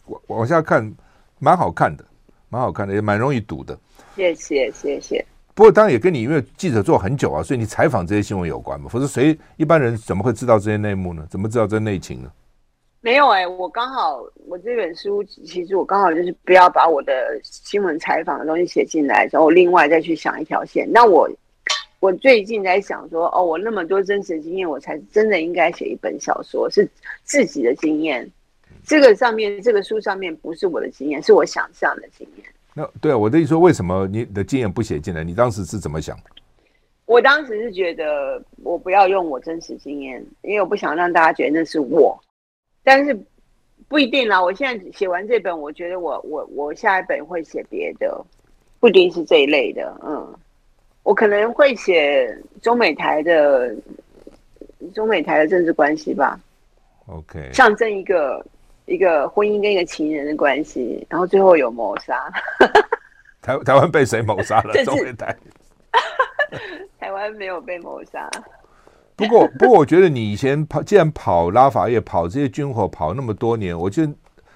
[0.05, 0.93] 往往下看，
[1.39, 2.03] 蛮好看的，
[2.49, 3.77] 蛮好看的，也蛮容易读的。
[4.15, 5.25] 谢谢谢谢。
[5.53, 8.87] 不过当然也跟你因为记者做很久啊，所以你采访这些新闻有关嘛。
[8.89, 11.27] 否则谁一般人怎么会知道这些内幕呢？
[11.29, 12.31] 怎么知道这内情呢？
[13.01, 17.13] 没有哎、欸，我刚好我这本书其实我刚好就是不要把我的
[17.43, 20.85] 新闻采访的东西写进来，然后另外再去想一条线。
[20.91, 21.29] 那我
[21.99, 26.89] 我最近在想说，哦，我那么多真实经验，我才真的应该写一本小说，是
[27.23, 28.29] 自己的经验。
[28.85, 32.45] 这个上面这个书上面不是我的经验，是我想象的经验。
[32.73, 35.23] 那对啊，我的意思说，为什么你的经验不写进来？
[35.23, 36.17] 你当时是怎么想？
[37.05, 42.17] 我当时是觉得我不要用我真实经验，因为我不想让大家觉得那是我。
[42.83, 43.19] 但是
[43.87, 44.41] 不一定啦。
[44.41, 48.23] 我现在写完这本，我觉得我我我下一本会写别的，
[48.79, 49.99] 不一定是这一类的。
[50.03, 50.33] 嗯，
[51.03, 53.75] 我可能会写中美台的
[54.93, 56.39] 中美台的政治关系吧。
[57.07, 58.45] OK，象征一个
[58.85, 62.31] 一个婚姻跟一个情人的关系，然后最后有谋杀。
[63.41, 64.73] 台台湾被谁谋杀了？
[64.85, 65.35] 中美台。
[66.99, 68.29] 台湾没有被谋杀。
[69.15, 74.13] 不过，不过，我觉得你以前跑，既然跑拉法叶，跑这些军火，跑那么多年，我觉得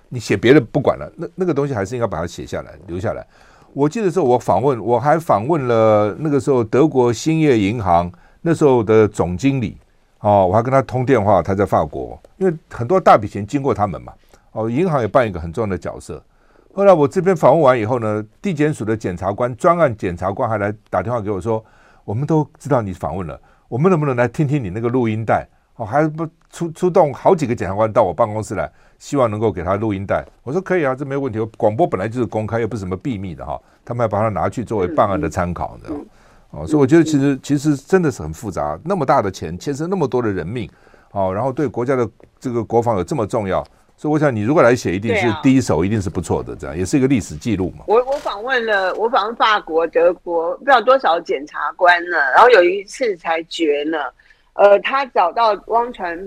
[0.09, 3.25] 你写别的不管了，那那个东西还是应该把它写下来，留下来。
[3.73, 8.11] 我记得时候我访问，我还访问了那个时候德国兴业银行
[8.41, 9.75] 那时候的总经理，
[10.19, 14.13] 哦，我还跟他通电话，他在法国，因为很多大笔钱经过他们嘛，
[14.51, 16.23] 哦，银行也扮演一个很重要的角色。
[16.75, 21.63] 后来我这边访问完以后呢，地检署的检察官、专案检察官还来打电话给我说，
[22.05, 23.39] 我们都知道你访问了。
[23.67, 25.47] 我们能不能来听听你那个录音带？
[25.77, 28.71] 哦，还不出出动好几个检察官到我办公室来，
[29.03, 30.25] 希望能够给他录音带。
[30.43, 31.37] 我说可以啊，这没问题。
[31.57, 33.59] 广播本来就是公开，又不是什么秘密的哈。
[33.83, 35.99] 他们还把它拿去作为办案的参考，你知道？
[36.51, 40.69] 哦，所以我觉得其实其实真的是很复杂，那么大的钱，牵涉那么多的人命，
[41.11, 43.61] 哦，然后对国家的这个国防有这么重要。
[43.97, 47.83] 所以我想，你如果来写，一定是第一手，一定是不错的，这样也是一个历史记录嘛。
[47.87, 52.17] 我我访问了，我访问法国、德国，不知道多少检察官呢。
[52.33, 53.97] 然后有一次才决呢，
[54.53, 56.17] 呃，他找到汪传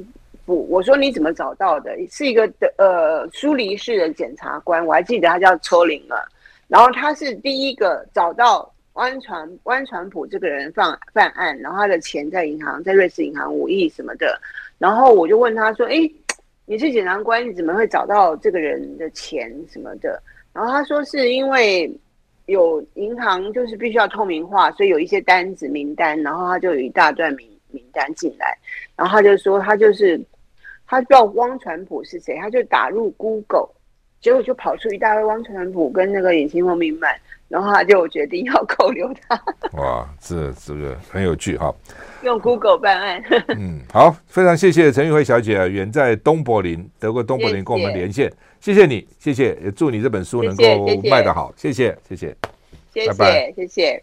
[0.46, 1.94] 不，我说你怎么找到的？
[2.10, 6.26] 是一个的呃苏黎世的检察官，我还记得他叫车林了。
[6.68, 14.40] 然后他是第一个找到汪传汪传甫这个人犯犯案，然后他的钱在银行，在瑞士银行五亿什么的。
[14.78, 16.10] 然后我就问他说：“哎。”
[16.68, 20.20] 你是检察官，你怎么会找到这个人的钱什么的？
[20.52, 21.88] 然后他说是因为
[22.46, 28.58] 有银行就是必须要透明化，所以有一些单子名单，然后他就有一大段名名单进来，
[28.96, 30.20] 然后他就说他就是
[30.86, 33.68] 他不知道汪传普是谁，他就打入 Google，
[34.20, 37.14] 结果就跑出一大堆汪传普跟那个尹清枫名单。
[37.48, 39.40] 然后他就决定要扣留他。
[39.74, 41.72] 哇，这这个很有趣哈。
[42.24, 43.22] 用 Google 办案。
[43.56, 48.28] 嗯，好，非常谢谢陈玉慧小姐，远在东柏林，德国东柏林跟我们连线，
[48.60, 50.64] 谢谢，谢谢你，谢谢，也祝你这本书能够
[51.08, 52.36] 卖得好，谢谢，谢谢，
[52.92, 54.02] 谢谢，拜拜，谢谢。